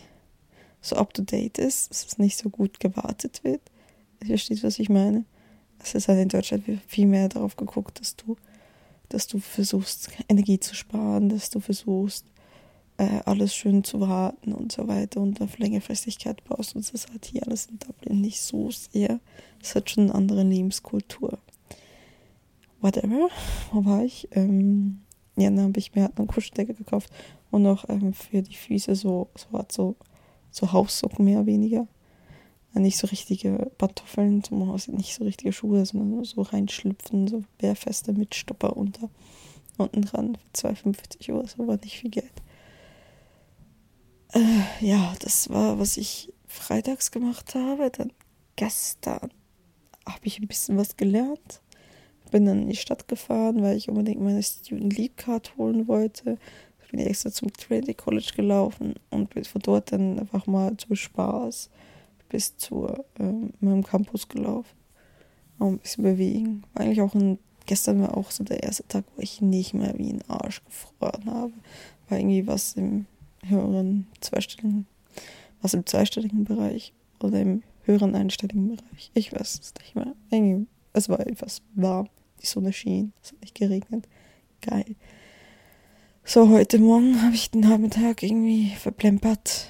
so 0.81 0.95
up-to-date 0.97 1.57
ist, 1.57 1.89
dass 1.89 2.05
es 2.05 2.17
nicht 2.17 2.37
so 2.37 2.49
gut 2.49 2.79
gewartet 2.79 3.43
wird. 3.43 3.61
Ihr 4.21 4.27
versteht, 4.27 4.63
was 4.63 4.79
ich 4.79 4.89
meine? 4.89 5.25
Es 5.79 5.95
ist 5.95 6.07
halt 6.07 6.19
in 6.19 6.29
Deutschland 6.29 6.65
viel 6.87 7.07
mehr 7.07 7.29
darauf 7.29 7.55
geguckt, 7.55 7.99
dass 7.99 8.15
du, 8.15 8.37
dass 9.09 9.27
du 9.27 9.39
versuchst, 9.39 10.09
Energie 10.29 10.59
zu 10.59 10.75
sparen, 10.75 11.29
dass 11.29 11.49
du 11.49 11.59
versuchst, 11.59 12.25
äh, 12.97 13.21
alles 13.25 13.55
schön 13.55 13.83
zu 13.83 13.99
warten 14.01 14.53
und 14.53 14.71
so 14.71 14.87
weiter 14.87 15.21
und 15.21 15.41
auf 15.41 15.57
Längerfristigkeit 15.57 16.43
baust. 16.43 16.75
Und 16.75 16.93
das 16.93 17.07
halt 17.09 17.25
hier 17.25 17.45
alles 17.45 17.67
in 17.67 17.79
Dublin 17.79 18.21
nicht 18.21 18.41
so 18.41 18.71
sehr. 18.71 19.19
Es 19.61 19.75
hat 19.75 19.89
schon 19.89 20.05
eine 20.05 20.15
andere 20.15 20.43
Lebenskultur. 20.43 21.39
Whatever. 22.81 23.29
Wo 23.71 23.85
war 23.85 24.03
ich? 24.03 24.27
Ähm, 24.31 25.01
ja, 25.35 25.49
dann 25.49 25.61
habe 25.61 25.79
ich 25.79 25.95
mir 25.95 26.03
halt 26.03 26.17
eine 26.17 26.27
Kuscheldecke 26.27 26.73
gekauft 26.73 27.09
und 27.49 27.63
noch 27.63 27.89
ähm, 27.89 28.13
für 28.13 28.41
die 28.41 28.55
Füße 28.55 28.95
so, 28.95 29.29
so 29.35 29.57
hat 29.57 29.71
so 29.71 29.95
so 30.53 30.71
Haussocken 30.71 31.25
mehr 31.25 31.39
oder 31.39 31.47
weniger. 31.47 31.87
Nicht 32.75 32.97
so 32.97 33.07
richtige 33.07 33.71
Pantoffeln 33.77 34.43
zum 34.43 34.67
Haus, 34.67 34.87
nicht 34.87 35.13
so 35.13 35.23
richtige 35.23 35.53
Schuhe, 35.53 35.85
sondern 35.85 36.09
nur 36.09 36.25
so 36.25 36.41
reinschlüpfen, 36.41 37.27
so 37.27 37.43
bärfeste 37.59 38.13
mit 38.13 38.33
Stopper 38.33 38.75
unter, 38.75 39.09
unten 39.77 40.01
dran, 40.01 40.37
2,50 40.55 41.31
Euro, 41.33 41.45
so 41.45 41.67
war 41.67 41.77
nicht 41.77 41.99
viel 41.99 42.09
Geld. 42.09 42.31
Äh, 44.33 44.85
ja, 44.85 45.13
das 45.19 45.49
war, 45.49 45.79
was 45.79 45.97
ich 45.97 46.33
freitags 46.47 47.11
gemacht 47.11 47.55
habe. 47.55 47.89
Dann 47.89 48.11
gestern 48.55 49.31
habe 50.05 50.19
ich 50.23 50.39
ein 50.39 50.47
bisschen 50.47 50.77
was 50.77 50.97
gelernt. 50.97 51.61
Bin 52.31 52.45
dann 52.45 52.63
in 52.63 52.69
die 52.69 52.75
Stadt 52.75 53.07
gefahren, 53.07 53.61
weil 53.61 53.77
ich 53.77 53.89
unbedingt 53.89 54.21
meine 54.21 54.41
Student 54.41 54.97
League 54.97 55.17
Card 55.17 55.55
holen 55.57 55.87
wollte 55.87 56.39
bin 56.93 56.99
ich 57.01 57.07
extra 57.07 57.31
zum 57.31 57.51
Trinity 57.51 57.95
College 57.95 58.33
gelaufen 58.35 58.93
und 59.09 59.31
bin 59.31 59.43
von 59.45 59.61
dort 59.63 59.91
dann 59.91 60.19
einfach 60.19 60.45
mal 60.45 60.77
zum 60.77 60.95
Spaß 60.95 61.71
bis 62.29 62.55
zu 62.57 62.87
ähm, 63.19 63.51
meinem 63.61 63.83
Campus 63.83 64.29
gelaufen. 64.29 64.77
Auch 65.57 65.69
ein 65.69 65.79
bisschen 65.79 66.03
bewegen. 66.03 66.63
War 66.73 66.83
eigentlich 66.83 67.01
auch 67.01 67.15
ein, 67.15 67.39
gestern 67.65 67.99
war 67.99 68.15
auch 68.15 68.29
so 68.29 68.43
der 68.43 68.61
erste 68.61 68.87
Tag, 68.87 69.05
wo 69.15 69.23
ich 69.23 69.41
nicht 69.41 69.73
mehr 69.73 69.97
wie 69.97 70.13
ein 70.13 70.21
Arsch 70.27 70.63
gefroren 70.65 71.25
habe. 71.25 71.53
War 72.09 72.19
irgendwie 72.19 72.45
was 72.45 72.73
im 72.73 73.07
höheren 73.47 74.07
zweistelligen, 74.21 74.85
was 75.61 75.73
im 75.73 75.85
zweistelligen 75.85 76.43
Bereich 76.43 76.93
oder 77.19 77.41
im 77.41 77.63
höheren 77.83 78.15
einstelligen 78.15 78.69
Bereich. 78.69 79.11
Ich 79.13 79.33
weiß 79.33 79.59
es 79.59 79.73
nicht 79.79 79.95
mehr. 79.95 80.13
Es 80.93 81.09
war 81.09 81.19
etwas 81.19 81.61
warm. 81.75 82.09
Die 82.41 82.45
Sonne 82.45 82.73
schien. 82.73 83.13
Es 83.21 83.31
hat 83.31 83.41
nicht 83.41 83.55
geregnet. 83.55 84.07
Geil. 84.61 84.95
So, 86.25 86.49
heute 86.49 86.79
Morgen 86.79 87.21
habe 87.21 87.35
ich 87.35 87.51
den 87.51 87.61
Nachmittag 87.61 88.23
irgendwie 88.23 88.69
verplempert. 88.77 89.69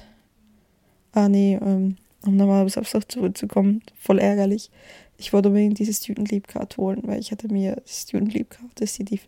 Ah, 1.12 1.30
nee, 1.30 1.56
ähm, 1.56 1.98
um 2.26 2.36
nochmal 2.36 2.66
auf 2.66 2.72
Samstag 2.72 3.12
zurückzukommen. 3.12 3.82
Voll 3.96 4.20
ärgerlich. 4.20 4.70
Ich 5.18 5.34
wollte 5.34 5.50
unbedingt 5.50 5.80
diese 5.80 5.94
Student 5.94 6.32
Leap 6.32 6.48
Card 6.48 6.78
holen, 6.78 7.02
weil 7.04 7.20
ich 7.20 7.32
hatte 7.32 7.48
mir 7.48 7.82
Student 7.86 8.34
Leap 8.34 8.52
Card, 8.52 8.72
das 8.76 9.00
ist 9.00 9.10
die 9.10 9.20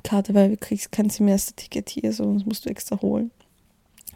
Verkehrskarte, 0.00 0.34
weil 0.34 0.50
du 0.50 0.56
kriegst 0.56 0.92
kein 0.92 1.10
Semesterticket 1.10 1.88
hier, 1.88 2.12
sondern 2.12 2.38
das 2.38 2.46
musst 2.46 2.64
du 2.64 2.70
extra 2.70 3.00
holen. 3.00 3.30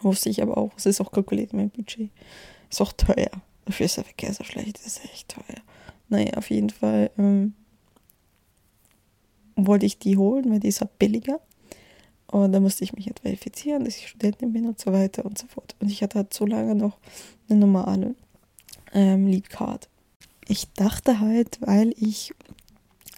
Wusste 0.03 0.29
ich 0.29 0.42
aber 0.42 0.57
auch. 0.59 0.73
Es 0.77 0.87
ist 0.87 1.01
auch 1.01 1.12
kalkuliert 1.12 1.53
in 1.53 1.59
meinem 1.59 1.70
Budget. 1.70 2.11
Ist 2.70 2.81
auch 2.81 2.92
teuer. 2.92 3.31
Dafür 3.64 3.87
ist 3.87 3.97
der 3.97 4.05
Verkehr 4.05 4.35
so 4.35 4.44
schlecht. 4.44 4.79
Ist 4.85 5.05
echt 5.05 5.29
teuer. 5.29 5.62
Naja, 6.09 6.35
auf 6.35 6.51
jeden 6.51 6.70
Fall. 6.70 7.11
Ähm, 7.16 7.55
wollte 9.57 9.87
ich 9.87 9.99
die 9.99 10.16
holen, 10.16 10.51
weil 10.51 10.61
die 10.61 10.68
ist 10.68 10.81
halt 10.81 10.99
billiger. 10.99 11.40
Und 12.27 12.53
da 12.53 12.61
musste 12.61 12.83
ich 12.85 12.92
mich 12.92 13.07
halt 13.07 13.20
verifizieren, 13.20 13.85
dass 13.85 13.97
ich 13.97 14.09
Studentin 14.09 14.53
bin 14.53 14.66
und 14.66 14.81
so 14.81 14.92
weiter 14.92 15.25
und 15.25 15.38
so 15.38 15.47
fort. 15.47 15.77
Und 15.81 15.90
ich 15.90 16.03
hatte 16.03 16.18
halt 16.18 16.35
so 16.35 16.44
lange 16.44 16.75
noch 16.75 16.99
eine 17.49 17.61
normale 17.61 18.14
ähm, 18.92 19.27
Lead. 19.29 19.49
Ich 20.49 20.73
dachte 20.73 21.20
halt, 21.20 21.59
weil 21.61 21.94
ich 21.97 22.35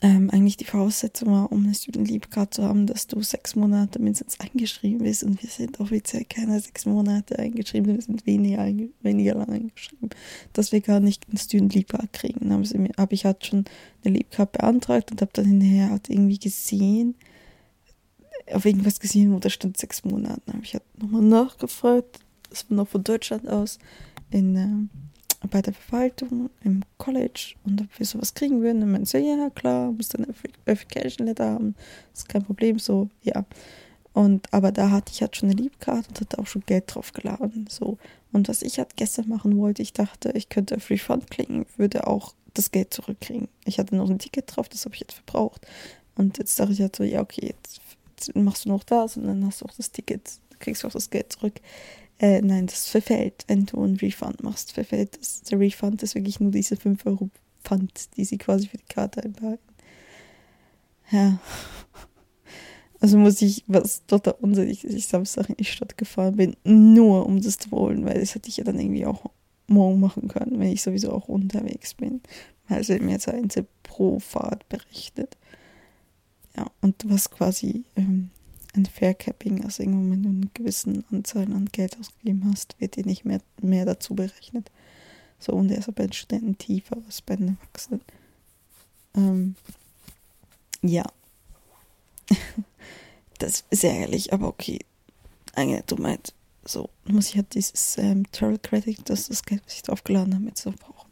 ähm, 0.02 0.28
eigentlich 0.30 0.58
die 0.58 0.64
Voraussetzung 0.64 1.30
war, 1.30 1.50
um 1.50 1.64
eine 1.64 1.74
Student 1.74 2.10
Leave 2.10 2.28
Card 2.28 2.52
zu 2.52 2.62
haben, 2.62 2.86
dass 2.86 3.06
du 3.06 3.22
sechs 3.22 3.56
Monate 3.56 3.98
mindestens 3.98 4.38
eingeschrieben 4.40 4.98
bist 4.98 5.24
und 5.24 5.42
wir 5.42 5.48
sind 5.48 5.80
offiziell 5.80 6.26
keine 6.26 6.60
sechs 6.60 6.84
Monate 6.84 7.38
eingeschrieben, 7.38 7.94
wir 7.94 8.02
sind 8.02 8.26
weniger, 8.26 8.66
weniger 9.00 9.34
lang 9.34 9.48
eingeschrieben, 9.48 10.10
dass 10.52 10.72
wir 10.72 10.82
gar 10.82 11.00
nicht 11.00 11.26
eine 11.28 11.38
Student 11.38 11.74
Leave 11.74 11.86
Card 11.86 12.12
kriegen. 12.12 12.48
Dann 12.48 12.90
aber 12.96 13.12
ich 13.12 13.24
hatte 13.24 13.46
schon 13.46 13.64
eine 14.04 14.14
Leave 14.14 14.28
Card 14.30 14.52
beantragt 14.52 15.12
und 15.12 15.22
habe 15.22 15.30
dann 15.32 15.46
hinterher 15.46 15.90
halt 15.90 16.10
irgendwie 16.10 16.38
gesehen, 16.38 17.14
auf 18.52 18.66
irgendwas 18.66 19.00
gesehen, 19.00 19.32
wo 19.32 19.38
da 19.38 19.48
stand 19.48 19.78
sechs 19.78 20.04
Monate. 20.04 20.42
Dann 20.44 20.56
habe 20.56 20.64
ich 20.64 20.74
halt 20.74 20.84
nochmal 20.98 21.22
nachgefragt, 21.22 22.20
das 22.50 22.70
war 22.70 22.76
noch 22.76 22.88
von 22.88 23.02
Deutschland 23.02 23.48
aus, 23.48 23.78
in 24.30 24.56
äh, 24.56 25.05
bei 25.50 25.62
der 25.62 25.74
Verwaltung 25.74 26.50
im 26.62 26.82
College 26.98 27.54
und 27.64 27.80
ob 27.80 27.98
wir 27.98 28.06
sowas 28.06 28.34
kriegen 28.34 28.62
würden. 28.62 28.82
Und 28.82 28.92
man 28.92 29.04
so, 29.04 29.18
ja, 29.18 29.50
klar, 29.50 29.92
muss 29.92 30.08
dann 30.08 30.26
Verification 30.64 31.26
Letter 31.26 31.50
haben, 31.50 31.74
ist 32.12 32.28
kein 32.28 32.44
Problem, 32.44 32.78
so, 32.78 33.08
ja. 33.22 33.44
Und, 34.12 34.52
aber 34.52 34.72
da 34.72 34.90
hatte 34.90 35.12
ich 35.12 35.20
halt 35.20 35.36
schon 35.36 35.50
eine 35.50 35.60
Liebkarte 35.60 36.08
und 36.08 36.20
hatte 36.20 36.38
auch 36.38 36.46
schon 36.46 36.62
Geld 36.64 36.94
drauf 36.94 37.12
geladen, 37.12 37.66
so. 37.68 37.98
Und 38.32 38.48
was 38.48 38.62
ich 38.62 38.78
halt 38.78 38.96
gestern 38.96 39.28
machen 39.28 39.58
wollte, 39.58 39.82
ich 39.82 39.92
dachte, 39.92 40.32
ich 40.34 40.48
könnte 40.48 40.76
auf 40.76 40.90
Refund 40.90 41.30
klicken, 41.30 41.66
würde 41.76 42.06
auch 42.06 42.34
das 42.54 42.70
Geld 42.70 42.94
zurückkriegen. 42.94 43.48
Ich 43.64 43.78
hatte 43.78 43.94
noch 43.94 44.08
ein 44.08 44.18
Ticket 44.18 44.44
drauf, 44.54 44.68
das 44.68 44.84
habe 44.84 44.94
ich 44.94 45.02
jetzt 45.02 45.14
verbraucht. 45.14 45.66
Und 46.16 46.38
jetzt 46.38 46.58
dachte 46.58 46.72
ich 46.72 46.80
halt 46.80 46.96
so, 46.96 47.04
ja, 47.04 47.20
okay, 47.20 47.54
jetzt, 47.54 47.80
jetzt 48.10 48.34
machst 48.34 48.64
du 48.64 48.70
noch 48.70 48.84
das 48.84 49.16
und 49.16 49.24
dann 49.24 49.44
hast 49.44 49.60
du 49.60 49.66
auch 49.66 49.74
das 49.76 49.92
Ticket, 49.92 50.30
kriegst 50.58 50.82
du 50.82 50.88
auch 50.88 50.92
das 50.92 51.10
Geld 51.10 51.32
zurück. 51.32 51.60
Äh, 52.18 52.40
nein, 52.40 52.66
das 52.66 52.88
verfällt, 52.88 53.44
wenn 53.46 53.66
du 53.66 53.82
einen 53.82 53.96
Refund 53.96 54.42
machst. 54.42 54.72
Verfällt 54.72 55.18
das. 55.18 55.42
Der 55.42 55.60
Refund 55.60 56.02
ist 56.02 56.14
wirklich 56.14 56.40
nur 56.40 56.50
diese 56.50 56.76
5 56.76 57.04
Euro 57.06 57.30
Pfand, 57.62 58.16
die 58.16 58.24
sie 58.24 58.38
quasi 58.38 58.68
für 58.68 58.78
die 58.78 58.86
Karte 58.88 59.22
einbehalten. 59.22 59.74
Ja. 61.10 61.38
Also 63.00 63.18
muss 63.18 63.42
ich, 63.42 63.62
was 63.66 64.06
total 64.06 64.36
unsinnig 64.40 64.84
ist, 64.84 64.94
ich 64.94 65.06
Samstag 65.06 65.50
in 65.50 65.56
die 65.56 65.64
Stadt 65.64 65.98
gefahren 65.98 66.36
bin, 66.36 66.56
nur 66.64 67.26
um 67.26 67.42
das 67.42 67.58
zu 67.58 67.70
holen, 67.70 68.04
weil 68.06 68.18
das 68.18 68.34
hätte 68.34 68.48
ich 68.48 68.56
ja 68.56 68.64
dann 68.64 68.80
irgendwie 68.80 69.04
auch 69.04 69.30
morgen 69.66 70.00
machen 70.00 70.28
können, 70.28 70.58
wenn 70.58 70.72
ich 70.72 70.82
sowieso 70.82 71.12
auch 71.12 71.28
unterwegs 71.28 71.94
bin. 71.94 72.22
Also 72.68 72.94
mir 72.94 73.12
jetzt 73.12 73.28
ein 73.28 73.48
pro 73.82 74.18
Fahrt 74.18 74.68
berechnet. 74.68 75.36
Ja, 76.56 76.66
und 76.80 77.04
was 77.04 77.30
quasi 77.30 77.84
ähm, 77.96 78.30
ein 78.76 78.86
Fair-Capping, 78.86 79.64
also 79.64 79.82
irgendwann, 79.82 80.10
wenn 80.10 80.22
du 80.22 80.28
eine 80.28 80.50
gewisse 80.54 81.04
Anzahl 81.10 81.52
an 81.52 81.66
Geld 81.72 81.98
ausgegeben 81.98 82.48
hast, 82.50 82.78
wird 82.78 82.96
dir 82.96 83.04
nicht 83.04 83.24
mehr, 83.24 83.40
mehr 83.60 83.84
dazu 83.84 84.14
berechnet. 84.14 84.70
So, 85.38 85.52
und 85.52 85.68
der 85.68 85.78
ist 85.78 85.94
bei 85.94 86.06
den 86.06 86.12
Studenten 86.12 86.58
tiefer 86.58 86.96
als 87.06 87.22
bei 87.22 87.36
den 87.36 87.58
Erwachsenen. 87.60 88.00
Ähm, 89.14 89.54
ja. 90.82 91.04
das 93.38 93.64
ist 93.70 93.84
ärgerlich, 93.84 94.32
aber 94.32 94.48
okay. 94.48 94.78
Eine 95.54 95.82
Dummheit. 95.82 96.34
So, 96.64 96.90
muss 97.04 97.28
ich 97.28 97.36
halt 97.36 97.54
dieses 97.54 97.96
ähm, 97.98 98.30
Travel 98.32 98.58
Credit, 98.58 98.98
das 99.08 99.20
ist 99.20 99.30
das 99.30 99.42
Geld, 99.44 99.62
was 99.64 99.74
ich 99.74 99.82
draufgeladen 99.82 100.34
habe, 100.34 100.44
mit 100.44 100.58
so 100.58 100.72
brauchen. 100.72 101.10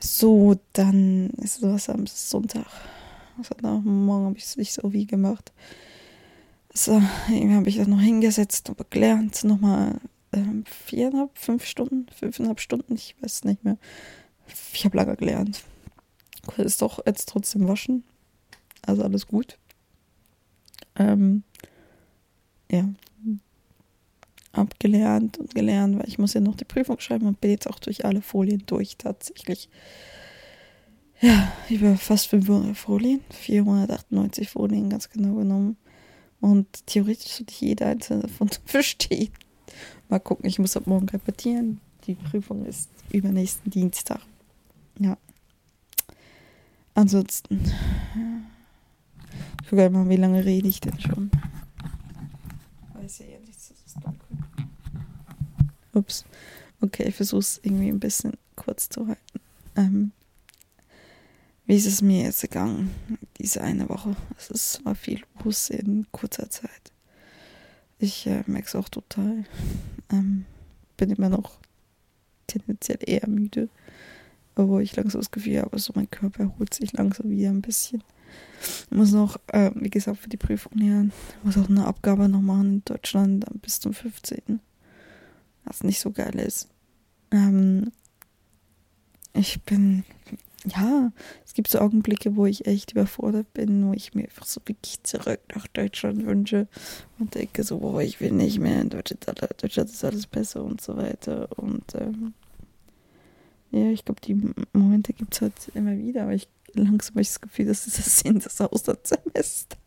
So, 0.00 0.56
dann 0.72 1.30
ist 1.30 1.60
sowas 1.60 1.88
am 1.88 2.06
Sonntag. 2.06 2.66
Also, 3.38 3.54
morgen 3.82 4.26
habe 4.26 4.36
ich 4.36 4.44
es 4.44 4.56
nicht 4.56 4.72
so 4.72 4.92
wie 4.92 5.06
gemacht. 5.06 5.52
So, 6.76 7.00
irgendwie 7.30 7.54
habe 7.54 7.68
ich 7.68 7.76
das 7.76 7.86
noch 7.86 8.00
hingesetzt 8.00 8.68
und 8.68 8.90
gelernt, 8.90 9.44
nochmal 9.44 10.00
ähm, 10.32 10.64
viereinhalb, 10.66 11.30
fünf 11.38 11.64
Stunden, 11.64 12.06
fünfeinhalb 12.12 12.60
Stunden, 12.60 12.96
ich 12.96 13.14
weiß 13.20 13.44
nicht 13.44 13.64
mehr. 13.64 13.78
Ich 14.72 14.84
habe 14.84 14.96
lange 14.96 15.16
gelernt. 15.16 15.62
Ist 16.56 16.82
doch 16.82 16.98
jetzt 17.06 17.28
trotzdem 17.28 17.68
waschen. 17.68 18.02
Also 18.82 19.04
alles 19.04 19.28
gut. 19.28 19.56
Ähm, 20.96 21.44
ja. 22.70 22.88
Abgelernt 24.52 25.38
und 25.38 25.54
gelernt, 25.54 25.98
weil 25.98 26.08
ich 26.08 26.18
muss 26.18 26.34
ja 26.34 26.40
noch 26.40 26.56
die 26.56 26.64
Prüfung 26.64 26.98
schreiben 26.98 27.26
und 27.26 27.40
bin 27.40 27.52
jetzt 27.52 27.68
auch 27.68 27.78
durch 27.78 28.04
alle 28.04 28.20
Folien 28.20 28.64
durch 28.66 28.96
tatsächlich. 28.96 29.68
Ja, 31.20 31.52
über 31.70 31.96
fast 31.96 32.26
500 32.26 32.76
Folien, 32.76 33.20
498 33.30 34.50
Folien 34.50 34.90
ganz 34.90 35.08
genau 35.08 35.36
genommen. 35.36 35.76
Und 36.44 36.86
theoretisch 36.86 37.32
sollte 37.32 37.54
ich 37.54 37.60
jede 37.62 37.86
einzelne 37.86 38.24
davon 38.24 38.50
verstehen. 38.66 39.32
Mal 40.10 40.18
gucken, 40.18 40.44
ich 40.46 40.58
muss 40.58 40.76
ab 40.76 40.86
morgen 40.86 41.08
repetieren. 41.08 41.80
Die 42.06 42.16
Prüfung 42.16 42.66
ist 42.66 42.90
übernächsten 43.10 43.70
Dienstag. 43.70 44.20
Ja. 44.98 45.16
Ansonsten. 46.92 47.72
Ich 49.62 49.70
gucke 49.70 49.88
mal, 49.88 50.06
wie 50.10 50.16
lange 50.16 50.44
rede 50.44 50.68
ich 50.68 50.80
denn 50.80 51.00
schon. 51.00 51.30
Weiß 52.92 53.20
ja 53.20 53.24
jetzt, 53.24 53.70
es 53.70 53.86
ist 53.86 53.96
dunkel. 54.04 54.36
Ups. 55.94 56.26
Okay, 56.82 57.04
ich 57.04 57.14
versuche 57.14 57.40
es 57.40 57.58
irgendwie 57.62 57.88
ein 57.88 58.00
bisschen 58.00 58.34
kurz 58.54 58.90
zu 58.90 59.06
halten. 59.06 59.40
Ähm, 59.76 60.12
wie 61.64 61.76
ist 61.76 61.86
es 61.86 62.02
mir 62.02 62.24
jetzt 62.24 62.42
gegangen, 62.42 62.90
diese 63.44 63.60
eine 63.60 63.90
Woche? 63.90 64.16
Es 64.38 64.50
ist 64.50 64.84
war 64.86 64.94
viel 64.94 65.22
los 65.44 65.68
in 65.68 66.06
kurzer 66.12 66.48
Zeit. 66.48 66.92
Ich 67.98 68.26
äh, 68.26 68.42
merke 68.46 68.66
es 68.66 68.74
auch 68.74 68.88
total. 68.88 69.44
Ähm, 70.10 70.46
bin 70.96 71.10
immer 71.10 71.28
noch 71.28 71.58
tendenziell 72.46 72.98
eher 73.02 73.28
müde, 73.28 73.68
obwohl 74.54 74.80
ich 74.80 74.96
langsam 74.96 75.20
das 75.20 75.30
Gefühl 75.30 75.60
habe, 75.60 75.78
so 75.78 75.92
mein 75.94 76.10
Körper 76.10 76.44
erholt 76.44 76.72
sich 76.72 76.94
langsam 76.94 77.28
wieder 77.28 77.50
ein 77.50 77.60
bisschen. 77.60 78.02
Ich 78.90 78.96
muss 78.96 79.12
noch, 79.12 79.38
äh, 79.48 79.70
wie 79.74 79.90
gesagt, 79.90 80.20
für 80.20 80.30
die 80.30 80.38
Prüfung 80.38 80.78
lernen. 80.78 81.12
Ich 81.38 81.44
muss 81.44 81.58
auch 81.58 81.68
eine 81.68 81.86
Abgabe 81.86 82.30
noch 82.30 82.40
machen 82.40 82.76
in 82.76 82.84
Deutschland 82.86 83.44
bis 83.60 83.78
zum 83.78 83.92
15. 83.92 84.60
Was 85.66 85.84
nicht 85.84 86.00
so 86.00 86.10
geil 86.12 86.36
ist. 86.36 86.68
Ähm, 87.30 87.92
ich 89.34 89.60
bin 89.64 90.04
ja, 90.64 91.12
es 91.44 91.52
gibt 91.52 91.68
so 91.68 91.78
Augenblicke, 91.78 92.36
wo 92.36 92.46
ich 92.46 92.66
echt 92.66 92.92
überfordert 92.92 93.52
bin, 93.52 93.86
wo 93.86 93.92
ich 93.92 94.14
mir 94.14 94.22
einfach 94.22 94.46
so 94.46 94.60
wirklich 94.64 95.02
zurück 95.02 95.40
nach 95.54 95.66
Deutschland 95.66 96.24
wünsche 96.24 96.68
und 97.18 97.34
denke 97.34 97.62
so, 97.64 97.78
boah, 97.80 98.00
ich 98.00 98.20
will 98.20 98.32
nicht 98.32 98.58
mehr 98.58 98.80
in 98.80 98.88
Deutschland, 98.88 99.26
Deutschland 99.62 99.90
ist 99.90 100.04
alles 100.04 100.26
besser 100.26 100.64
und 100.64 100.80
so 100.80 100.96
weiter. 100.96 101.48
Und 101.58 101.94
ähm, 101.94 102.32
ja, 103.72 103.90
ich 103.90 104.04
glaube, 104.04 104.20
die 104.22 104.40
Momente 104.72 105.12
gibt 105.12 105.34
es 105.34 105.42
halt 105.42 105.70
immer 105.74 105.98
wieder, 105.98 106.22
aber 106.22 106.34
ich 106.34 106.48
langsam 106.74 107.14
habe 107.14 107.22
ich 107.22 107.28
das 107.28 107.40
Gefühl, 107.40 107.66
das 107.66 107.86
ist 107.86 107.98
das 107.98 108.18
Sinn 108.20 108.38
des 108.38 108.60
Auslandssemesters. 108.60 109.78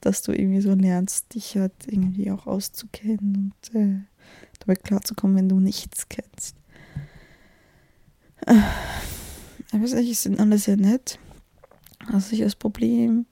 Dass 0.00 0.20
du 0.20 0.32
irgendwie 0.32 0.60
so 0.60 0.74
lernst, 0.74 1.34
dich 1.34 1.56
halt 1.56 1.72
irgendwie 1.86 2.30
auch 2.30 2.46
auszukennen 2.46 3.54
und 3.72 3.74
äh, 3.74 4.00
damit 4.60 4.84
klarzukommen, 4.84 5.36
wenn 5.36 5.48
du 5.48 5.60
nichts 5.60 6.08
kennst. 6.08 6.56
Äh 8.44 8.60
ich 9.74 9.82
weiß 9.82 9.94
nicht, 9.94 10.18
sind 10.18 10.40
alle 10.40 10.58
sehr 10.58 10.76
nett. 10.76 11.18
Also 12.12 12.32
ich 12.32 12.40
das 12.40 12.54
Problem, 12.54 13.26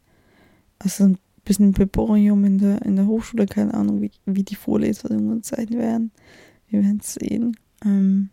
also 0.78 1.04
ein 1.04 1.18
bisschen 1.44 1.72
Peporium 1.72 2.44
in 2.44 2.58
der, 2.58 2.82
in 2.82 2.96
der 2.96 3.06
Hochschule, 3.06 3.46
keine 3.46 3.74
Ahnung, 3.74 4.00
wie, 4.00 4.10
wie 4.26 4.42
die 4.42 4.54
Vorlesungen 4.54 5.42
sein 5.42 5.70
werden. 5.70 6.12
Wir 6.68 6.82
werden 6.82 7.00
es 7.00 7.14
sehen. 7.14 7.56
Ähm 7.84 8.30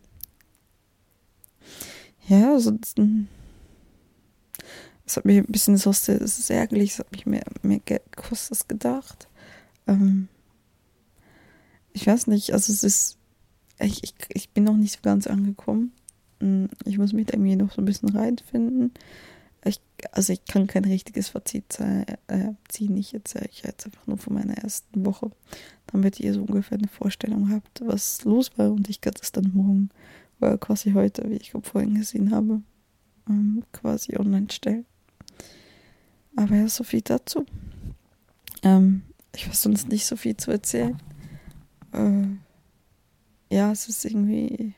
ja, 2.26 2.52
also 2.52 2.76
es 5.04 5.16
hat 5.16 5.24
mich 5.24 5.38
ein 5.38 5.46
bisschen 5.46 5.76
so, 5.76 5.90
es 5.90 6.08
ist 6.08 6.50
ärgerlich, 6.50 6.92
es 6.92 6.98
hat 7.00 7.12
mich 7.12 7.26
mehr, 7.26 7.44
mehr 7.62 7.80
gekostet 7.80 8.50
als 8.52 8.68
gedacht. 8.68 9.28
Ähm 9.86 10.28
ich 11.92 12.06
weiß 12.06 12.28
nicht, 12.28 12.52
also 12.52 12.72
es 12.72 12.84
ist, 12.84 13.18
ich, 13.78 14.04
ich, 14.04 14.14
ich 14.28 14.50
bin 14.50 14.64
noch 14.64 14.76
nicht 14.76 14.92
so 14.92 14.98
ganz 15.02 15.26
angekommen. 15.26 15.92
Hm, 16.40 16.68
ich 16.84 16.98
muss 16.98 17.12
mich 17.12 17.26
da 17.26 17.34
irgendwie 17.34 17.56
noch 17.56 17.72
so 17.72 17.80
ein 17.80 17.84
bisschen 17.84 18.10
reinfinden. 18.10 18.92
Ich, 19.64 19.80
also 20.12 20.32
ich 20.32 20.44
kann 20.46 20.66
kein 20.66 20.84
richtiges 20.84 21.28
Fazit 21.28 21.78
äh, 21.80 22.52
ziehen. 22.68 22.96
Ich 22.96 23.12
erzähle 23.12 23.48
ich 23.50 23.62
jetzt 23.62 23.86
einfach 23.86 24.06
nur 24.06 24.18
von 24.18 24.34
meiner 24.34 24.54
ersten 24.54 25.04
Woche, 25.04 25.30
damit 25.86 26.18
ihr 26.18 26.32
so 26.32 26.42
ungefähr 26.42 26.78
eine 26.78 26.88
Vorstellung 26.88 27.50
habt, 27.50 27.82
was 27.84 28.24
los 28.24 28.50
war. 28.56 28.72
Und 28.72 28.88
ich 28.88 29.00
kann 29.00 29.14
das 29.18 29.32
dann 29.32 29.50
morgen 29.52 29.90
oder 30.40 30.56
quasi 30.56 30.92
heute, 30.92 31.28
wie 31.28 31.36
ich 31.36 31.52
vorhin 31.52 31.94
gesehen 31.94 32.30
habe, 32.30 32.62
ähm, 33.28 33.62
quasi 33.72 34.16
online 34.16 34.48
stellen. 34.50 34.86
Aber 36.36 36.56
ja, 36.56 36.68
so 36.68 36.84
viel 36.84 37.02
dazu. 37.02 37.44
Ähm, 38.62 39.02
ich 39.34 39.48
weiß 39.48 39.62
sonst 39.62 39.88
nicht 39.88 40.06
so 40.06 40.16
viel 40.16 40.36
zu 40.36 40.50
erzählen. 40.50 40.96
Äh, 41.92 43.54
ja, 43.54 43.72
es 43.72 43.88
ist 43.88 44.04
irgendwie 44.04 44.74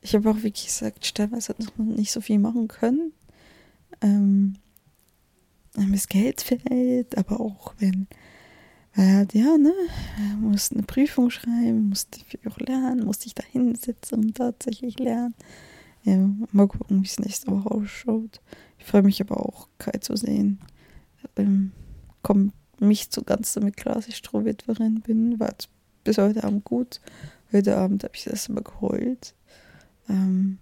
ich 0.00 0.14
habe 0.14 0.30
auch 0.30 0.42
wirklich 0.42 0.66
gesagt, 0.66 1.04
stellenweise 1.04 1.50
hat 1.50 1.60
noch 1.60 1.76
nicht 1.78 2.12
so 2.12 2.20
viel 2.20 2.38
machen 2.38 2.68
können. 2.68 3.12
Ähm, 4.00 4.56
das 5.74 6.08
Geld 6.08 6.40
fehlt, 6.40 7.16
aber 7.16 7.40
auch 7.40 7.74
wenn, 7.78 8.08
weil 8.94 9.14
halt, 9.14 9.34
ja, 9.34 9.56
ne, 9.56 9.72
musste 10.40 10.74
eine 10.74 10.84
Prüfung 10.84 11.30
schreiben, 11.30 11.90
musste 11.90 12.20
auch 12.48 12.58
lernen, 12.58 13.04
musste 13.04 13.26
ich 13.26 13.34
da 13.34 13.44
hinsetzen 13.44 14.24
und 14.24 14.36
tatsächlich 14.36 14.98
lernen. 14.98 15.34
Ja, 16.04 16.16
mal 16.52 16.68
gucken, 16.68 17.02
wie 17.02 17.06
es 17.06 17.18
nächste 17.18 17.50
Woche 17.50 17.70
ausschaut. 17.70 18.40
Ich 18.78 18.86
freue 18.86 19.02
mich 19.02 19.20
aber 19.20 19.40
auch, 19.40 19.68
Kai 19.78 19.98
zu 19.98 20.16
sehen. 20.16 20.58
Ähm, 21.36 21.72
komme 22.22 22.52
mich 22.80 23.08
so 23.10 23.22
ganz 23.22 23.52
damit 23.52 23.76
klar, 23.76 23.96
dass 23.96 24.08
ich 24.08 24.16
Strohwitwerin 24.16 25.00
bin. 25.00 25.38
War 25.38 25.54
bis 26.04 26.18
heute 26.18 26.44
Abend 26.44 26.64
gut. 26.64 27.00
Heute 27.52 27.76
Abend 27.76 28.04
habe 28.04 28.14
ich 28.14 28.24
das 28.24 28.34
erste 28.34 28.52
Mal 28.52 28.62
geheult. 28.62 29.34
Ähm, 30.08 30.58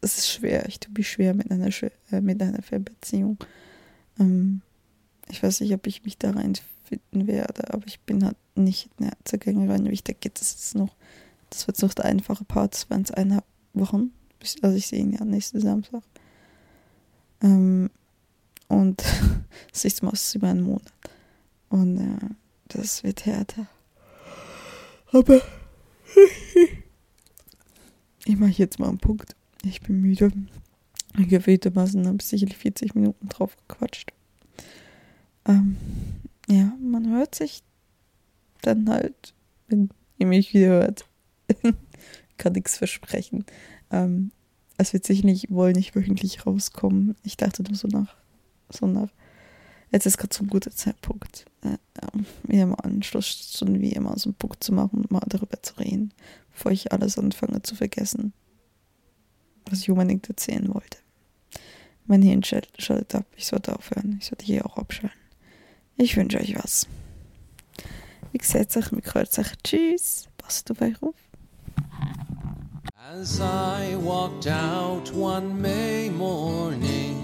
es 0.00 0.18
ist 0.18 0.30
schwer. 0.30 0.66
Ich 0.68 0.80
tue 0.80 0.92
mich 0.96 1.10
schwer 1.10 1.34
mit 1.34 1.50
einer, 1.50 1.68
äh, 2.10 2.20
mit 2.20 2.40
einer 2.40 2.62
Fernbeziehung. 2.62 3.38
Ähm, 4.18 4.62
ich 5.28 5.42
weiß 5.42 5.60
nicht, 5.60 5.72
ob 5.74 5.86
ich 5.86 6.04
mich 6.04 6.18
da 6.18 6.30
reinfinden 6.30 7.26
werde, 7.26 7.72
aber 7.72 7.86
ich 7.86 8.00
bin 8.00 8.24
halt 8.24 8.36
nicht 8.54 8.90
eine 8.98 9.08
Herzegängerin. 9.08 9.86
Ich 9.86 10.04
denke, 10.04 10.30
das 10.30 10.54
ist 10.54 10.74
noch, 10.74 10.94
das 11.50 11.66
wird 11.66 11.82
noch 11.82 11.94
der 11.94 12.04
einfache 12.04 12.44
Part. 12.44 12.74
Das 12.74 12.90
waren 12.90 13.02
es 13.02 13.10
eineinhalb 13.10 13.44
Wochen. 13.74 14.12
Also 14.62 14.76
ich 14.76 14.86
sehe 14.86 15.00
ihn 15.00 15.12
ja 15.12 15.24
nächsten 15.24 15.60
Samstag. 15.60 16.02
Ähm, 17.42 17.90
und 18.68 19.02
nächste 19.82 20.04
Mal 20.04 20.12
ist 20.12 20.34
über 20.34 20.48
einen 20.48 20.62
Monat. 20.62 20.92
Und 21.68 21.98
äh, 21.98 22.28
das 22.68 23.02
wird 23.02 23.26
härter. 23.26 23.66
Aber 25.12 25.40
ich 28.26 28.36
mache 28.36 28.50
jetzt 28.50 28.78
mal 28.78 28.88
einen 28.88 28.98
Punkt. 28.98 29.36
Ich 29.62 29.80
bin 29.80 30.00
müde. 30.00 30.32
Gewähltermaßen 31.14 32.06
habe 32.06 32.18
ich 32.20 32.26
sicherlich 32.26 32.58
40 32.58 32.94
Minuten 32.94 33.28
drauf 33.28 33.56
gequatscht. 33.68 34.12
Ähm, 35.46 35.76
ja, 36.48 36.72
man 36.80 37.08
hört 37.10 37.34
sich 37.34 37.62
dann 38.62 38.90
halt, 38.90 39.32
wenn 39.68 39.90
ihr 40.18 40.26
mich 40.26 40.52
wieder 40.52 40.68
hört. 40.68 41.06
Kann 42.36 42.52
nichts 42.52 42.76
versprechen. 42.76 43.46
Ähm, 43.90 44.32
es 44.76 44.92
wird 44.92 45.06
sicherlich 45.06 45.50
wohl 45.50 45.72
nicht 45.72 45.94
wöchentlich 45.94 46.44
rauskommen. 46.44 47.14
Ich 47.22 47.36
dachte 47.36 47.62
nur 47.62 47.76
so 47.76 47.88
nach, 47.88 48.14
so 48.68 48.86
nach. 48.86 49.08
Jetzt 49.92 50.04
ist 50.04 50.18
gerade 50.18 50.34
so 50.34 50.42
ein 50.44 50.48
guter 50.48 50.72
Zeitpunkt, 50.72 51.46
äh, 51.62 51.78
wieder 52.42 52.66
mal 52.66 52.76
so 53.02 53.20
wie 53.68 53.92
immer, 53.92 54.18
so 54.18 54.30
einen 54.30 54.34
Punkt 54.34 54.62
zu 54.62 54.74
machen 54.74 55.02
und 55.02 55.10
mal 55.12 55.22
darüber 55.28 55.62
zu 55.62 55.74
reden, 55.78 56.12
bevor 56.56 56.72
ich 56.72 56.90
alles 56.92 57.18
anfange 57.18 57.62
zu 57.62 57.74
vergessen 57.74 58.32
was 59.70 59.80
ich 59.80 59.90
unbedingt 59.90 60.28
erzählen 60.28 60.72
wollte. 60.72 60.98
Mein 62.06 62.22
Hirn 62.22 62.42
schaltet 62.44 63.14
ab. 63.14 63.26
Ich 63.36 63.46
sollte 63.46 63.74
aufhören. 63.74 64.16
Ich 64.20 64.26
sollte 64.26 64.44
hier 64.44 64.64
auch 64.64 64.76
abschalten. 64.78 65.18
Ich 65.96 66.16
wünsche 66.16 66.38
euch 66.38 66.56
was. 66.56 66.86
Wie 68.32 68.38
gesagt, 68.38 68.76
ich 68.76 68.92
mich 68.92 69.04
kurz 69.04 69.34
sagen 69.34 69.50
Tschüss. 69.64 70.28
Passt 70.38 70.70
auf 70.70 70.80
euch 70.80 71.02
auf. 71.02 71.14
As 72.94 73.40
I 73.40 73.96
walked 73.96 74.46
out 74.48 75.12
one 75.14 75.60
May 75.60 76.10
morning 76.10 77.16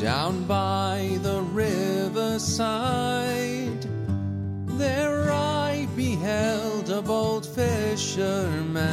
Down 0.00 0.46
by 0.46 1.18
the 1.22 1.40
riverside 1.54 2.74
There 4.78 5.30
I 5.30 5.53
beheld 5.96 6.90
a 6.90 7.00
bold 7.00 7.46
fisherman 7.46 8.84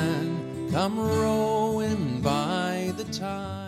come 0.72 1.00
rowing 1.00 2.22
by 2.22 2.94
the 2.98 3.04
tide. 3.06 3.61